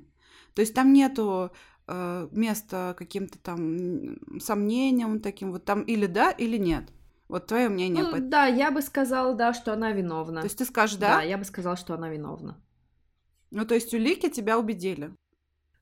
[0.55, 1.51] То есть там нету
[1.87, 6.89] э, места каким-то там сомнениям таким вот там или да, или нет.
[7.27, 8.03] Вот твое мнение.
[8.03, 10.41] Ну, по- да, я бы сказала, да, что она виновна.
[10.41, 11.15] То есть ты скажешь да?
[11.15, 11.21] да?
[11.21, 12.61] я бы сказала, что она виновна.
[13.51, 15.11] Ну, то есть улики тебя убедили.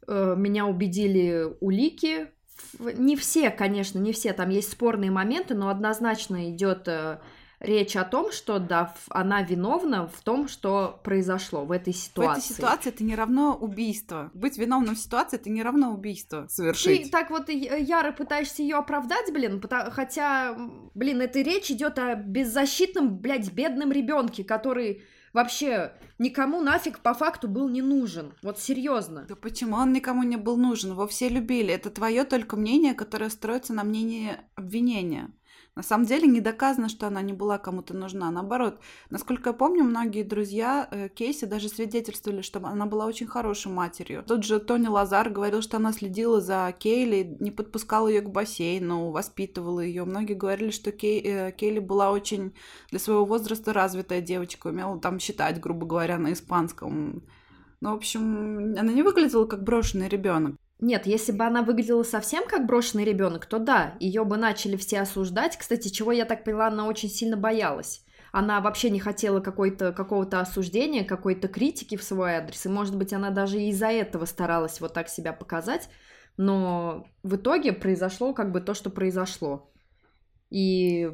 [0.08, 2.28] Э, Меня убедили улики.
[2.80, 4.34] Не все, конечно, не все.
[4.34, 7.20] Там есть спорные моменты, но однозначно идет э,
[7.62, 12.44] речь о том, что да, она виновна в том, что произошло в этой В ситуации.
[12.44, 14.32] этой ситуации это не равно убийство.
[14.34, 17.12] Быть виновным в ситуации это не равно убийство Ты совершить.
[17.12, 20.58] так вот яро пытаешься ее оправдать, блин, пота- хотя,
[20.96, 25.04] блин, это речь идет о беззащитном, блядь, бедном ребенке, который
[25.34, 28.34] вообще никому нафиг по факту был не нужен.
[28.44, 29.26] Вот серьезно.
[29.30, 30.92] Да почему он никому не был нужен?
[30.92, 31.74] Его все любили.
[31.74, 35.32] Это твое только мнение, которое строится на мнении обвинения.
[35.76, 38.30] На самом деле не доказано, что она не была кому-то нужна.
[38.30, 43.72] Наоборот, насколько я помню, многие друзья э, Кейси даже свидетельствовали, что она была очень хорошей
[43.72, 44.22] матерью.
[44.28, 49.12] Тут же Тони Лазар говорил, что она следила за Кейли, не подпускала ее к бассейну,
[49.12, 50.04] воспитывала ее.
[50.04, 52.54] Многие говорили, что Кей- э, Кейли была очень
[52.90, 57.24] для своего возраста развитая девочка, умела там считать, грубо говоря, на испанском.
[57.80, 60.56] Ну, в общем, она не выглядела как брошенный ребенок.
[60.82, 65.02] Нет, если бы она выглядела совсем как брошенный ребенок, то да, ее бы начали все
[65.02, 65.56] осуждать.
[65.56, 68.04] Кстати, чего я так поняла, она очень сильно боялась.
[68.32, 72.66] Она вообще не хотела какой-то, какого-то осуждения, какой-то критики в свой адрес.
[72.66, 75.88] И, может быть, она даже из-за этого старалась вот так себя показать.
[76.36, 79.72] Но в итоге произошло как бы то, что произошло.
[80.50, 81.12] И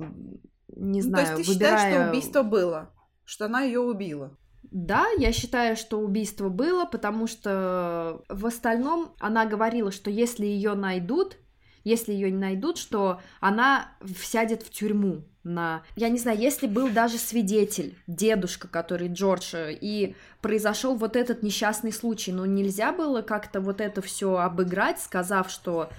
[0.70, 1.78] не знаю, ну, то есть ты выбирая...
[1.78, 2.94] считаешь, что убийство было?
[3.26, 4.38] Что она ее убила?
[4.72, 10.74] Да, я считаю, что убийство было, потому что в остальном она говорила, что если ее
[10.74, 11.38] найдут,
[11.84, 13.92] если ее не найдут, что она
[14.22, 15.84] сядет в тюрьму на...
[15.96, 21.94] Я не знаю, если был даже свидетель, дедушка, который Джордж, и произошел вот этот несчастный
[21.94, 25.90] случай, но нельзя было как-то вот это все обыграть, сказав, что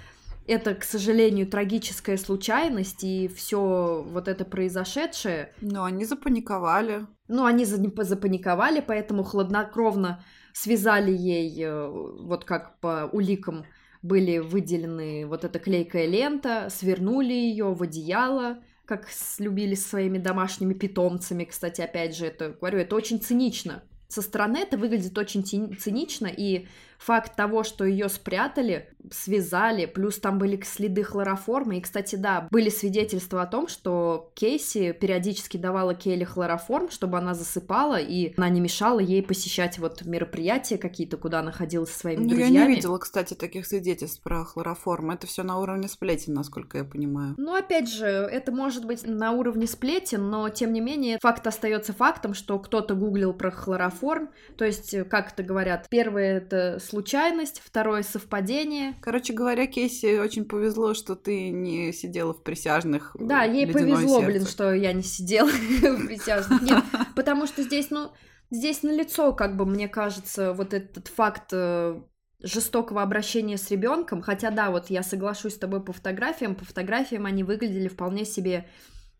[0.45, 5.53] это, к сожалению, трагическая случайность, и все вот это произошедшее.
[5.61, 7.05] Но они запаниковали.
[7.29, 13.65] Ну, они запаниковали, поэтому хладнокровно связали ей, э, вот как по уликам
[14.01, 19.07] были выделены вот эта клейкая лента, свернули ее в одеяло, как
[19.37, 21.43] любили своими домашними питомцами.
[21.43, 23.83] Кстати, опять же, это говорю, это очень цинично.
[24.07, 26.67] Со стороны это выглядит очень цинично, и
[26.99, 31.77] факт того, что ее спрятали, связали, плюс там были следы хлороформа.
[31.77, 37.33] И, кстати, да, были свидетельства о том, что Кейси периодически давала Келли хлороформ, чтобы она
[37.33, 42.23] засыпала, и она не мешала ей посещать вот мероприятия какие-то, куда она ходила со своими
[42.23, 42.53] ну, друзьями.
[42.53, 45.11] Я не видела, кстати, таких свидетельств про хлороформ.
[45.11, 47.35] Это все на уровне сплетен, насколько я понимаю.
[47.37, 51.93] Ну, опять же, это может быть на уровне сплетен, но тем не менее факт остается
[51.93, 54.29] фактом, что кто-то гуглил про хлороформ.
[54.57, 58.95] То есть, как это говорят, первое это случайность, второе совпадение.
[59.01, 63.15] Короче говоря, Кейси очень повезло, что ты не сидела в присяжных.
[63.17, 64.25] Э, да, ей повезло, сердце.
[64.25, 66.61] блин, что я не сидела в присяжных.
[66.61, 66.83] Нет,
[67.15, 68.11] потому что здесь, ну,
[68.49, 72.01] здесь на лицо, как бы, мне кажется, вот этот факт э,
[72.41, 74.21] жестокого обращения с ребенком.
[74.21, 76.55] Хотя, да, вот я соглашусь с тобой по фотографиям.
[76.55, 78.67] По фотографиям они выглядели вполне себе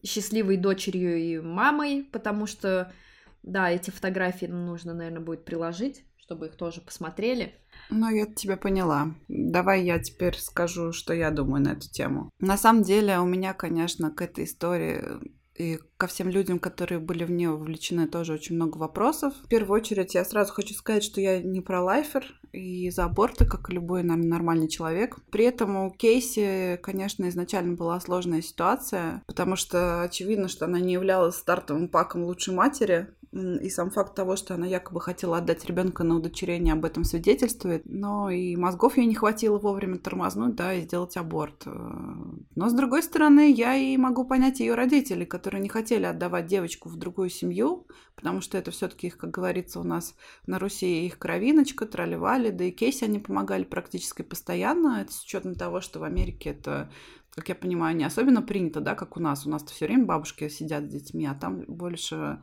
[0.04, 2.92] счастливой дочерью и мамой, потому что,
[3.44, 7.56] да, эти фотографии нужно, наверное, будет приложить чтобы их тоже посмотрели.
[7.90, 9.16] Ну, я тебя поняла.
[9.28, 12.30] Давай я теперь скажу, что я думаю на эту тему.
[12.40, 15.04] На самом деле, у меня, конечно, к этой истории
[15.56, 19.34] и ко всем людям, которые были в нее вовлечены, тоже очень много вопросов.
[19.44, 22.24] В первую очередь, я сразу хочу сказать, что я не про лайфер
[22.54, 25.18] и за аборты, как и любой, нормальный человек.
[25.32, 30.94] При этом у Кейси, конечно, изначально была сложная ситуация, потому что очевидно, что она не
[30.94, 36.04] являлась стартовым паком лучшей матери, и сам факт того, что она якобы хотела отдать ребенка
[36.04, 37.84] на удочерение, об этом свидетельствует.
[37.86, 41.64] Но и мозгов ей не хватило вовремя тормознуть, да, и сделать аборт.
[41.66, 41.70] Э,
[42.56, 46.90] но с другой стороны, я и могу понять ее родителей, которые не хотели отдавать девочку
[46.90, 50.16] в другую семью, потому что это все-таки их, как говорится, у нас
[50.48, 55.02] на Руси их кровиночка, тролливали, да и Кейси они помогали практически постоянно.
[55.02, 56.90] Это с учетом того, что в Америке это
[57.40, 59.46] как я понимаю, не особенно принято, да, как у нас.
[59.46, 62.42] У нас-то все время бабушки сидят с детьми, а там больше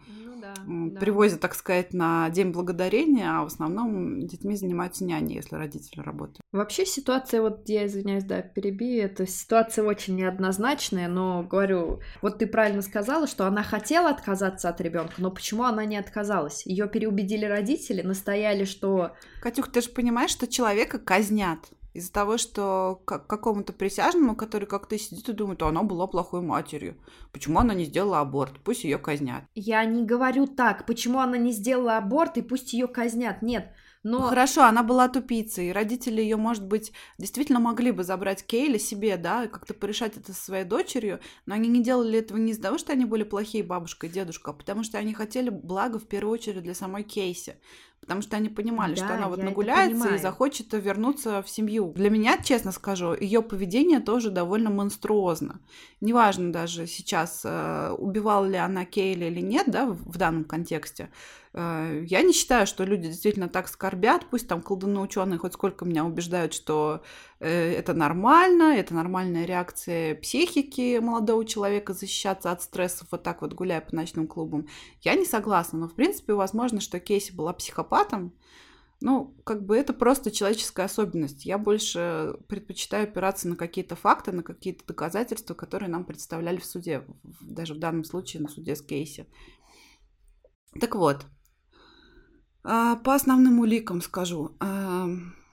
[0.64, 1.49] ну, да, привозят, да.
[1.49, 6.40] так сказать, на День Благодарения, а в основном детьми занимаются няни, если родители работают.
[6.51, 12.47] Вообще ситуация, вот я извиняюсь, да, перебью, это ситуация очень неоднозначная, но говорю, вот ты
[12.47, 16.64] правильно сказала, что она хотела отказаться от ребенка, но почему она не отказалась?
[16.64, 19.12] Ее переубедили родители, настояли, что...
[19.42, 21.59] Катюх, ты же понимаешь, что человека казнят
[21.97, 26.07] из-за того, что к какому-то присяжному, который как то сидит и думает, а она была
[26.07, 26.97] плохой матерью.
[27.32, 28.55] Почему она не сделала аборт?
[28.62, 29.44] Пусть ее казнят.
[29.55, 30.86] Я не говорю так.
[30.86, 33.40] Почему она не сделала аборт и пусть ее казнят?
[33.42, 33.72] Нет.
[34.03, 34.20] Но...
[34.20, 38.78] Ну, хорошо, она была тупицей, и родители ее, может быть, действительно могли бы забрать Кейли
[38.78, 42.53] себе, да, и как-то порешать это со своей дочерью, но они не делали этого не
[42.53, 45.99] из-за того, что они были плохие бабушка и дедушка, а потому что они хотели блага
[45.99, 47.57] в первую очередь для самой Кейси
[48.07, 51.92] потому что они понимали, да, что она вот нагуляется и захочет вернуться в семью.
[51.96, 55.59] Для меня, честно скажу, ее поведение тоже довольно монструозно.
[56.00, 61.11] Неважно даже сейчас, э, убивала ли она Кейли или нет, да, в данном контексте.
[61.57, 65.86] Э, я не считаю, что люди действительно так скорбят, пусть там колдуны ученые хоть сколько
[65.86, 67.02] меня убеждают, что
[67.40, 73.54] э, это нормально, это нормальная реакция психики молодого человека защищаться от стрессов вот так вот
[73.54, 74.68] гуляя по ночным клубам.
[75.00, 77.95] Я не согласна, но в принципе возможно, что Кейси была психопатом,
[79.01, 81.44] ну, как бы это просто человеческая особенность.
[81.44, 87.05] Я больше предпочитаю опираться на какие-то факты, на какие-то доказательства, которые нам представляли в суде,
[87.40, 89.26] даже в данном случае на суде с Кейси.
[90.80, 91.26] Так вот,
[92.64, 94.57] а, по основным уликам скажу.
[94.61, 95.09] А,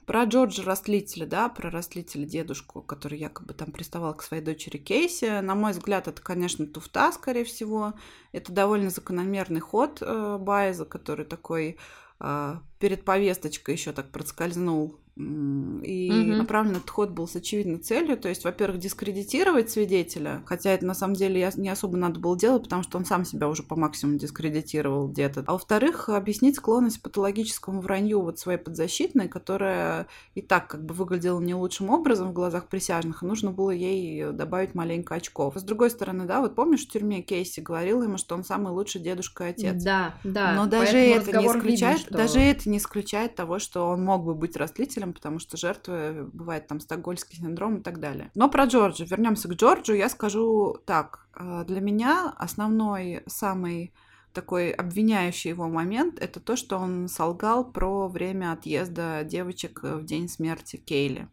[0.06, 5.40] про Джорджа Растлителя, да, про Растлителя дедушку, который якобы там приставал к своей дочери Кейси.
[5.40, 7.94] На мой взгляд, это, конечно, туфта, скорее всего.
[8.32, 11.78] Это довольно закономерный ход э, Байза, который такой
[12.18, 16.38] перед повесточкой еще так проскользнул И угу.
[16.38, 18.16] направлен этот ход был с очевидной целью.
[18.16, 22.64] То есть, во-первых, дискредитировать свидетеля, хотя это на самом деле не особо надо было делать,
[22.64, 25.44] потому что он сам себя уже по максимуму дискредитировал где-то.
[25.46, 30.94] А во-вторых, объяснить склонность к патологическому вранью вот своей подзащитной, которая и так как бы
[30.94, 35.56] выглядела не лучшим образом в глазах присяжных, и нужно было ей добавить маленько очков.
[35.56, 39.00] С другой стороны, да, вот помнишь, в тюрьме Кейси говорила ему, что он самый лучший
[39.00, 39.82] дедушка и отец.
[39.82, 40.54] Да, да.
[40.54, 42.16] Но даже это не исключает, видно, что...
[42.16, 46.28] даже это не исключает того, что он мог бы быть растлителем родителям, потому что жертвы
[46.32, 48.30] бывает там стокгольский синдром и так далее.
[48.34, 49.04] Но про Джорджа.
[49.04, 49.94] Вернемся к Джорджу.
[49.94, 51.26] Я скажу так.
[51.36, 53.92] Э, для меня основной, самый
[54.32, 60.28] такой обвиняющий его момент это то, что он солгал про время отъезда девочек в день
[60.28, 61.28] смерти Кейли.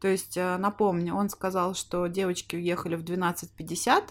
[0.00, 4.10] То есть, э, напомню, он сказал, что девочки уехали в 12.50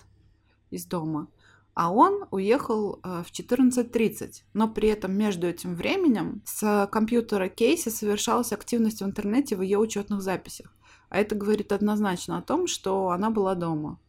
[0.71, 1.27] из дома,
[1.75, 4.43] а он уехал э, в 14.30.
[4.53, 9.77] Но при этом между этим временем с компьютера Кейси совершалась активность в интернете в ее
[9.77, 10.73] учетных записях.
[11.09, 13.99] А это говорит однозначно о том, что она была дома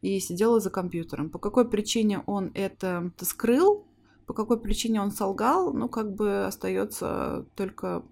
[0.00, 1.28] и сидела за компьютером.
[1.28, 3.86] По какой причине он это скрыл,
[4.26, 8.02] по какой причине он солгал, ну, как бы остается только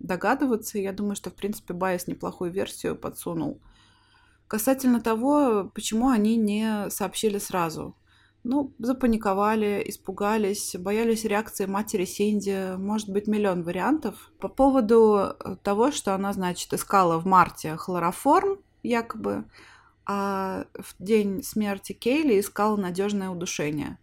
[0.00, 0.78] догадываться.
[0.78, 3.60] Я думаю, что, в принципе, Байес неплохую версию подсунул.
[4.48, 7.94] Касательно того, почему они не сообщили сразу.
[8.44, 12.76] Ну, запаниковали, испугались, боялись реакции матери Синди.
[12.76, 14.30] Может быть, миллион вариантов.
[14.38, 19.46] По поводу э, того, что она, значит, искала в марте хлороформ, якобы,
[20.04, 23.98] а в день смерти Кейли искала надежное удушение.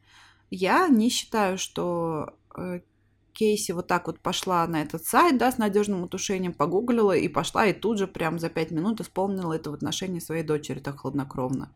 [0.49, 2.79] Я не считаю, что э,
[3.33, 7.67] Кейси вот так вот пошла на этот сайт, да, с надежным удушением, погуглила и пошла,
[7.67, 11.71] и тут же прям за пять минут исполнила это в отношении своей дочери так хладнокровно.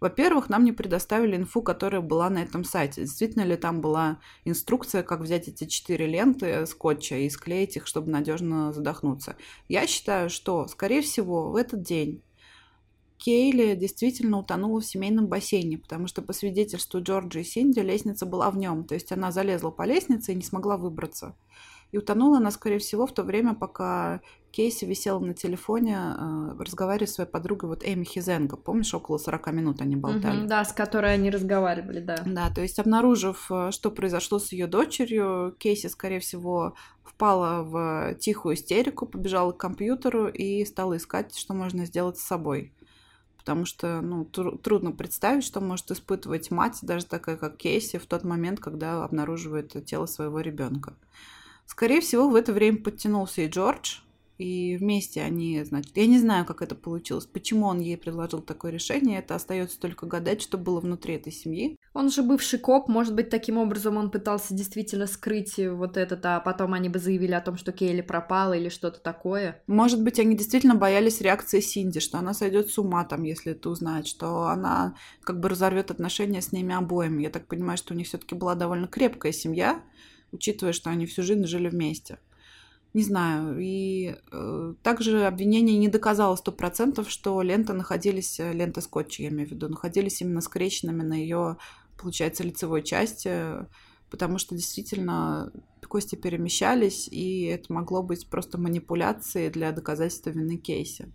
[0.00, 3.02] Во-первых, нам не предоставили инфу, которая была на этом сайте.
[3.02, 8.10] Действительно ли там была инструкция, как взять эти четыре ленты скотча и склеить их, чтобы
[8.10, 9.36] надежно задохнуться.
[9.68, 12.22] Я считаю, что, скорее всего, в этот день
[13.18, 18.50] Кейли действительно утонула в семейном бассейне, потому что по свидетельству Джорджа и Синди лестница была
[18.50, 18.84] в нем.
[18.84, 21.34] То есть она залезла по лестнице и не смогла выбраться.
[21.96, 24.20] И утонула она, скорее всего, в то время, пока
[24.50, 28.58] Кейси висела на телефоне, э, разговаривая с своей подругой, вот Эми Хизенко.
[28.58, 30.40] Помнишь, около 40 минут они болтали?
[30.40, 32.22] Угу, да, с которой они разговаривали, да.
[32.26, 38.14] Да, то есть обнаружив, э, что произошло с ее дочерью, Кейси, скорее всего, впала в
[38.16, 42.74] тихую истерику, побежала к компьютеру и стала искать, что можно сделать с собой
[43.38, 48.06] потому что ну, тру- трудно представить, что может испытывать мать, даже такая, как Кейси, в
[48.06, 50.94] тот момент, когда обнаруживает тело своего ребенка.
[51.66, 53.98] Скорее всего, в это время подтянулся и Джордж,
[54.38, 58.70] и вместе они, значит, я не знаю, как это получилось, почему он ей предложил такое
[58.70, 61.78] решение, это остается только гадать, что было внутри этой семьи.
[61.94, 66.40] Он же бывший коп, может быть, таким образом он пытался действительно скрыть вот этот, а
[66.40, 69.62] потом они бы заявили о том, что Кейли пропала или что-то такое.
[69.66, 73.70] Может быть, они действительно боялись реакции Синди, что она сойдет с ума там, если это
[73.70, 77.22] узнает, что она как бы разорвет отношения с ними обоими.
[77.22, 79.82] Я так понимаю, что у них все-таки была довольно крепкая семья,
[80.36, 82.18] учитывая, что они всю жизнь жили вместе.
[82.94, 83.58] Не знаю.
[83.60, 89.28] И э, также обвинение не доказало сто процентов, что ленты находились, э, ленты скотча, я
[89.28, 91.58] имею в виду, находились именно скрещенными на ее,
[91.98, 93.66] получается, лицевой части,
[94.10, 95.52] потому что действительно
[95.86, 101.12] кости перемещались, и это могло быть просто манипуляцией для доказательства вины Кейси.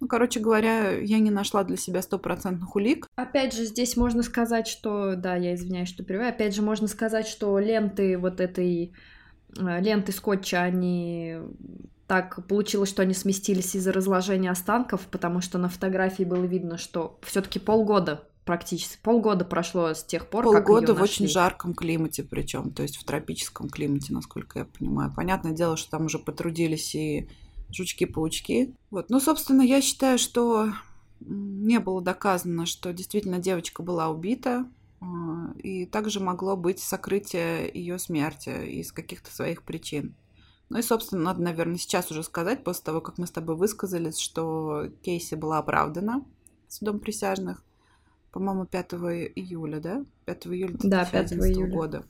[0.00, 3.06] Ну, короче говоря, я не нашла для себя стопроцентных улик.
[3.16, 5.14] Опять же, здесь можно сказать, что...
[5.14, 6.30] Да, я извиняюсь, что перебиваю.
[6.30, 8.92] Опять же, можно сказать, что ленты вот этой
[9.58, 11.36] Э, ленты скотча, они
[12.06, 17.18] так получилось, что они сместились из-за разложения останков, потому что на фотографии было видно, что
[17.22, 22.24] все-таки полгода практически полгода прошло с тех пор, полгода как Полгода в очень жарком климате,
[22.24, 25.12] причем, то есть в тропическом климате, насколько я понимаю.
[25.14, 27.28] Понятное дело, что там уже потрудились и
[27.72, 28.74] жучки-паучки.
[28.90, 29.10] Вот.
[29.10, 30.72] Ну, собственно, я считаю, что
[31.20, 34.66] не было доказано, что действительно девочка была убита.
[35.00, 40.14] А, и также могло быть сокрытие ее смерти из каких-то своих причин.
[40.68, 44.18] Ну и, собственно, надо, наверное, сейчас уже сказать, после того, как мы с тобой высказались,
[44.18, 46.24] что Кейси была оправдана
[46.68, 47.64] судом присяжных,
[48.30, 48.92] по-моему, 5
[49.34, 50.04] июля, да?
[50.26, 51.72] 5 июля 2011 да, 5 июля.
[51.72, 52.04] года.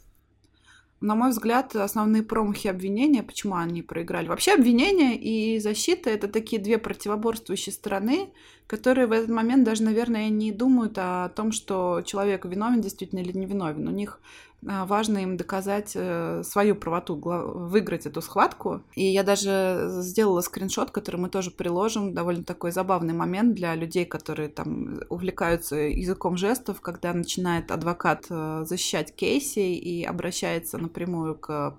[1.00, 4.28] На мой взгляд, основные промахи обвинения, почему они проиграли?
[4.28, 8.28] Вообще обвинение и защита— это такие две противоборствующие стороны,
[8.66, 13.32] которые в этот момент даже, наверное, не думают о том, что человек виновен действительно или
[13.32, 13.88] не виновен.
[13.88, 14.20] У них
[14.62, 18.82] важно им доказать э, свою правоту, выиграть эту схватку.
[18.94, 22.12] И я даже сделала скриншот, который мы тоже приложим.
[22.12, 28.64] Довольно такой забавный момент для людей, которые там увлекаются языком жестов, когда начинает адвокат э,
[28.66, 31.78] защищать Кейси и обращается напрямую к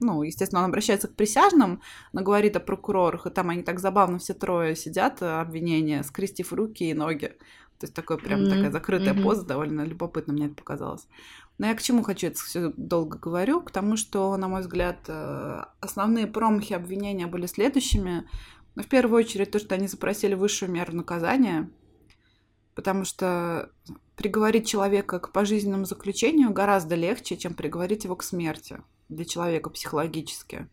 [0.00, 1.80] ну, естественно, он обращается к присяжным,
[2.12, 6.52] но говорит о прокурорах, и там они так забавно все трое сидят, э, обвинения, скрестив
[6.52, 7.32] руки и ноги.
[7.78, 8.50] То есть такой прям mm-hmm.
[8.50, 9.22] такая закрытая mm-hmm.
[9.22, 11.08] поза, довольно любопытно мне это показалось.
[11.60, 13.60] Но я к чему хочу это все долго говорю?
[13.60, 18.26] К тому, что, на мой взгляд, э, основные промахи обвинения были следующими.
[18.76, 21.68] Ну, в первую очередь, то, что они запросили высшую меру наказания,
[22.74, 23.70] потому что
[24.16, 28.80] приговорить человека к пожизненному заключению гораздо легче, чем приговорить его к смерти
[29.10, 30.66] для человека психологически.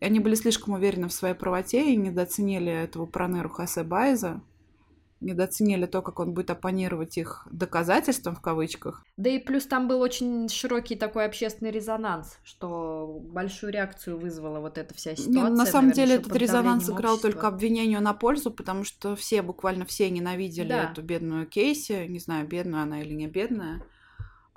[0.00, 4.40] И они были слишком уверены в своей правоте и недооценили этого Пронеру Хасе Байза,
[5.20, 9.04] недооценили то, как он будет оппонировать их доказательствам в кавычках.
[9.16, 14.78] Да и плюс там был очень широкий такой общественный резонанс, что большую реакцию вызвала вот
[14.78, 15.32] эта вся ситуация.
[15.32, 19.42] Не, на самом наверное, деле этот резонанс сыграл только обвинению на пользу, потому что все,
[19.42, 20.90] буквально все ненавидели да.
[20.90, 23.82] эту бедную Кейси, не знаю, бедная она или не бедная.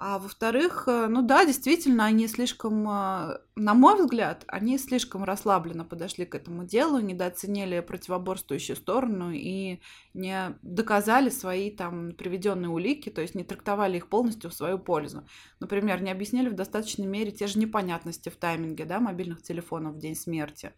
[0.05, 5.85] А во-вторых, э, ну да, действительно, они слишком, э, на мой взгляд, они слишком расслабленно
[5.85, 9.79] подошли к этому делу, недооценили противоборствующую сторону и
[10.13, 15.25] не доказали свои там приведенные улики, то есть не трактовали их полностью в свою пользу.
[15.61, 19.99] Например, не объяснили в достаточной мере те же непонятности в тайминге да, мобильных телефонов в
[19.99, 20.73] день смерти.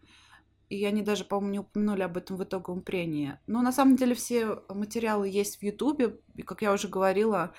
[0.68, 3.40] И они даже, по-моему, не упомянули об этом в итоговом прении.
[3.48, 6.20] Но на самом деле все материалы есть в Ютубе.
[6.36, 7.54] И, как я уже говорила,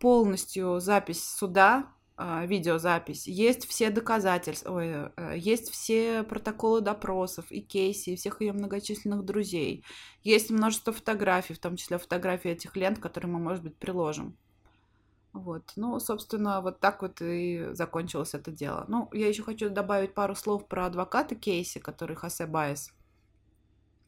[0.00, 7.60] полностью запись суда, а, видеозапись, есть все доказательства, ой, э, есть все протоколы допросов и
[7.60, 9.84] кейси, и всех ее многочисленных друзей.
[10.24, 14.36] Есть множество фотографий, в том числе фотографии этих лент, которые мы, может быть, приложим.
[15.32, 18.84] Вот, ну, собственно, вот так вот и закончилось это дело.
[18.88, 22.92] Ну, я еще хочу добавить пару слов про адвоката Кейси, который Хосе Байес.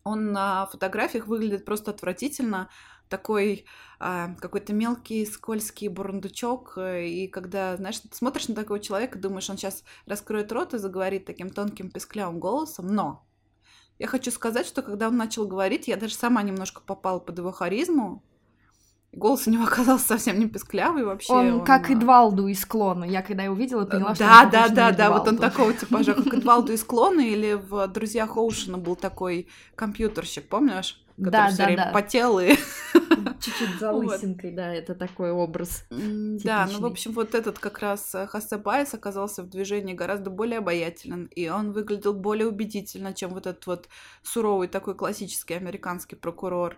[0.02, 2.70] Он на фотографиях выглядит просто отвратительно,
[3.10, 3.66] такой
[3.98, 9.58] а, какой-то мелкий, скользкий бурундучок, э, и когда, знаешь, смотришь на такого человека, думаешь, он
[9.58, 13.26] сейчас раскроет рот и заговорит таким тонким песклявым голосом, но
[13.98, 17.52] я хочу сказать, что когда он начал говорить, я даже сама немножко попала под его
[17.52, 18.22] харизму,
[19.12, 21.32] Голос у него оказался совсем не песклявый вообще.
[21.32, 23.04] Он, он как Эдвалду из клона.
[23.04, 26.26] Я когда его увидела, поняла, что да, Да, да, да, вот он такого типажа, как
[26.34, 31.02] Эдвалду из клона, или в «Друзьях Оушена» был такой компьютерщик, помнишь?
[31.20, 31.92] Который да, все да, время да.
[31.92, 32.54] потел и...
[33.40, 34.56] Чуть-чуть за лысинкой, вот.
[34.56, 35.84] да, это такой образ.
[35.90, 40.30] Да, ну, в общем, вот этот как раз э, Хасе Байес оказался в движении гораздо
[40.30, 43.88] более обаятелен, и он выглядел более убедительно, чем вот этот вот
[44.22, 46.76] суровый такой классический американский прокурор.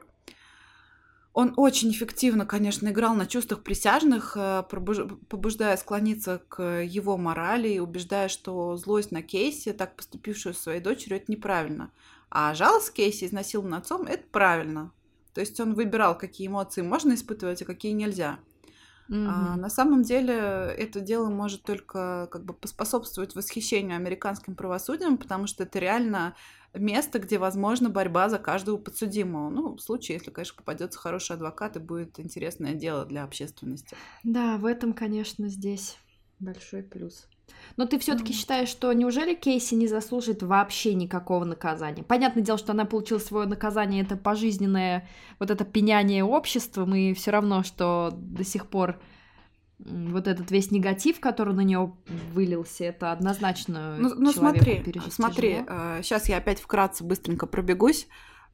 [1.34, 7.78] Он очень эффективно, конечно, играл на чувствах присяжных, э, побуждая склониться к его морали и
[7.78, 11.90] убеждая, что злость на Кейси, так поступившую с своей дочерью, это неправильно.
[12.34, 14.90] А жалость Кейси, изнасилованным отцом, это правильно.
[15.34, 18.38] То есть он выбирал, какие эмоции можно испытывать, а какие нельзя.
[19.10, 19.26] Mm-hmm.
[19.28, 25.46] А, на самом деле это дело может только как бы поспособствовать восхищению американским правосудием, потому
[25.46, 26.34] что это реально
[26.72, 29.50] место, где возможна борьба за каждого подсудимого.
[29.50, 33.94] Ну, в случае, если, конечно, попадется хороший адвокат и будет интересное дело для общественности.
[34.24, 35.98] Да, в этом, конечно, здесь
[36.38, 37.28] большой плюс.
[37.76, 38.36] Но ты все-таки mm.
[38.36, 42.02] считаешь, что неужели Кейси не заслужит вообще никакого наказания?
[42.02, 45.08] Понятное дело, что она получила свое наказание, это пожизненное
[45.38, 49.00] вот это пеняние обществом, и все равно, что до сих пор
[49.78, 51.94] вот этот весь негатив, который на нее
[52.32, 53.96] вылился, это однозначно.
[53.98, 58.06] Ну, ну смотри, смотри, э, сейчас я опять вкратце быстренько пробегусь.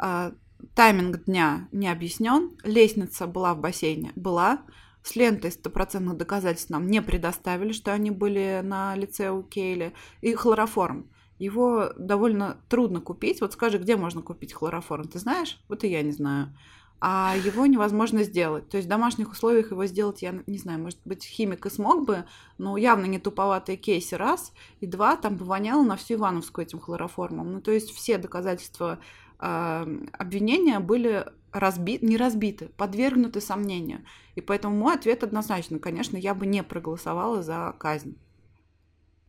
[0.02, 0.32] Э,
[0.74, 4.62] тайминг дня не объяснен, лестница была в бассейне, была.
[5.08, 9.94] С лентой стопроцентных доказательств нам не предоставили, что они были на лице у Кейли.
[10.20, 11.08] И хлороформ.
[11.38, 13.40] Его довольно трудно купить.
[13.40, 15.08] Вот скажи, где можно купить хлороформ?
[15.08, 15.62] Ты знаешь?
[15.66, 16.54] Вот и я не знаю.
[17.00, 18.68] А его невозможно сделать.
[18.68, 22.04] То есть в домашних условиях его сделать, я не знаю, может быть, химик и смог
[22.04, 22.26] бы,
[22.58, 24.52] но явно не туповатые кейсы, раз.
[24.80, 27.50] И два, там бы воняло на всю Ивановскую этим хлороформом.
[27.50, 28.98] Ну, то есть все доказательства
[29.38, 34.04] обвинения были разбиты, не разбиты, подвергнуты сомнению.
[34.34, 38.16] И поэтому мой ответ однозначно, конечно, я бы не проголосовала за казнь.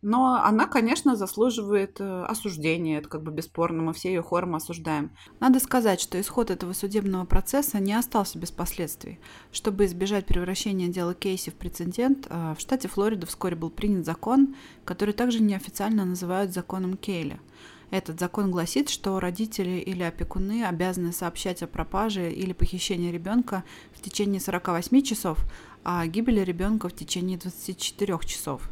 [0.02, 5.12] Но она, конечно, заслуживает э, осуждения, это как бы бесспорно, мы все ее хором осуждаем.
[5.42, 9.20] Надо сказать, что исход этого судебного процесса не остался без последствий.
[9.52, 14.56] Чтобы избежать превращения дела Кейси в прецедент, э, в штате Флорида вскоре был принят закон,
[14.86, 17.42] который также неофициально называют законом Кейли.
[17.92, 23.64] Этот закон гласит, что родители или опекуны обязаны сообщать о пропаже или похищении ребенка
[23.94, 25.40] в течение 48 часов,
[25.84, 28.70] а о гибели ребенка в течение 24 часов.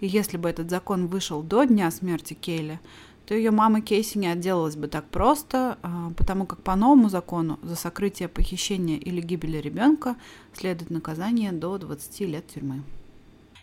[0.00, 2.80] И если бы этот закон вышел до дня смерти Кейли,
[3.26, 7.58] то ее мама Кейси не отделалась бы так просто, а, потому как по новому закону
[7.62, 10.16] за сокрытие похищения или гибели ребенка
[10.54, 12.82] следует наказание до 20 лет тюрьмы.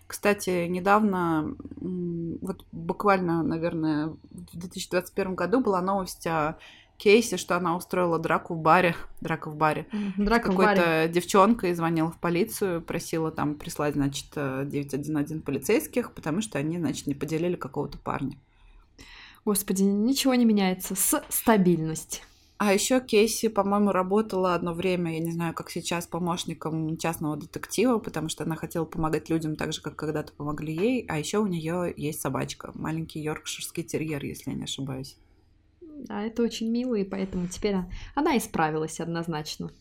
[0.08, 6.58] Кстати, недавно, вот буквально, наверное, в 2021 году была новость о
[6.98, 8.96] кейсе, что она устроила драку в баре.
[9.22, 9.88] Драка в баре.
[10.18, 16.60] Драка Какой-то девчонка и звонила в полицию, просила там прислать, значит, 911 полицейских, потому что
[16.60, 18.38] они, значит, не поделили какого-то парня.
[19.44, 20.96] Господи, ничего не меняется.
[20.96, 22.24] С стабильность.
[22.58, 28.00] А еще Кейси, по-моему, работала одно время, я не знаю, как сейчас, помощником частного детектива,
[28.00, 31.06] потому что она хотела помогать людям так же, как когда-то помогли ей.
[31.10, 35.18] А еще у нее есть собачка, маленький йоркширский терьер, если я не ошибаюсь.
[35.82, 37.76] Да, это очень мило, и поэтому теперь
[38.16, 39.72] она исправилась однозначно.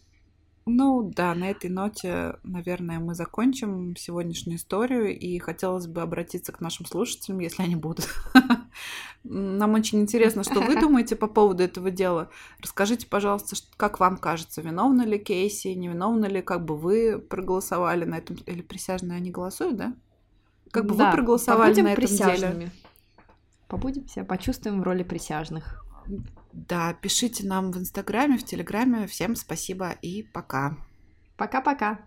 [0.67, 6.61] Ну да, на этой ноте, наверное, мы закончим сегодняшнюю историю, и хотелось бы обратиться к
[6.61, 8.09] нашим слушателям, если они будут.
[9.25, 12.31] Нам очень интересно, что вы думаете по поводу этого дела.
[12.61, 18.17] Расскажите, пожалуйста, как вам кажется, виновна ли Кейси, невиновна ли, как бы вы проголосовали на
[18.17, 19.95] этом, или присяжные они голосуют, да?
[20.71, 22.55] Как бы да, вы проголосовали на этом присяжными.
[22.55, 22.71] деле?
[23.69, 25.85] Побудем себя, почувствуем в роли присяжных.
[26.55, 29.09] Да, пишите нам в Инстаграме, в Телеграме.
[29.09, 30.77] Всем спасибо и пока.
[31.37, 31.99] Пока-пока.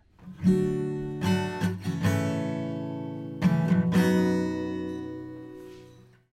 [0.43, 1.06] thank you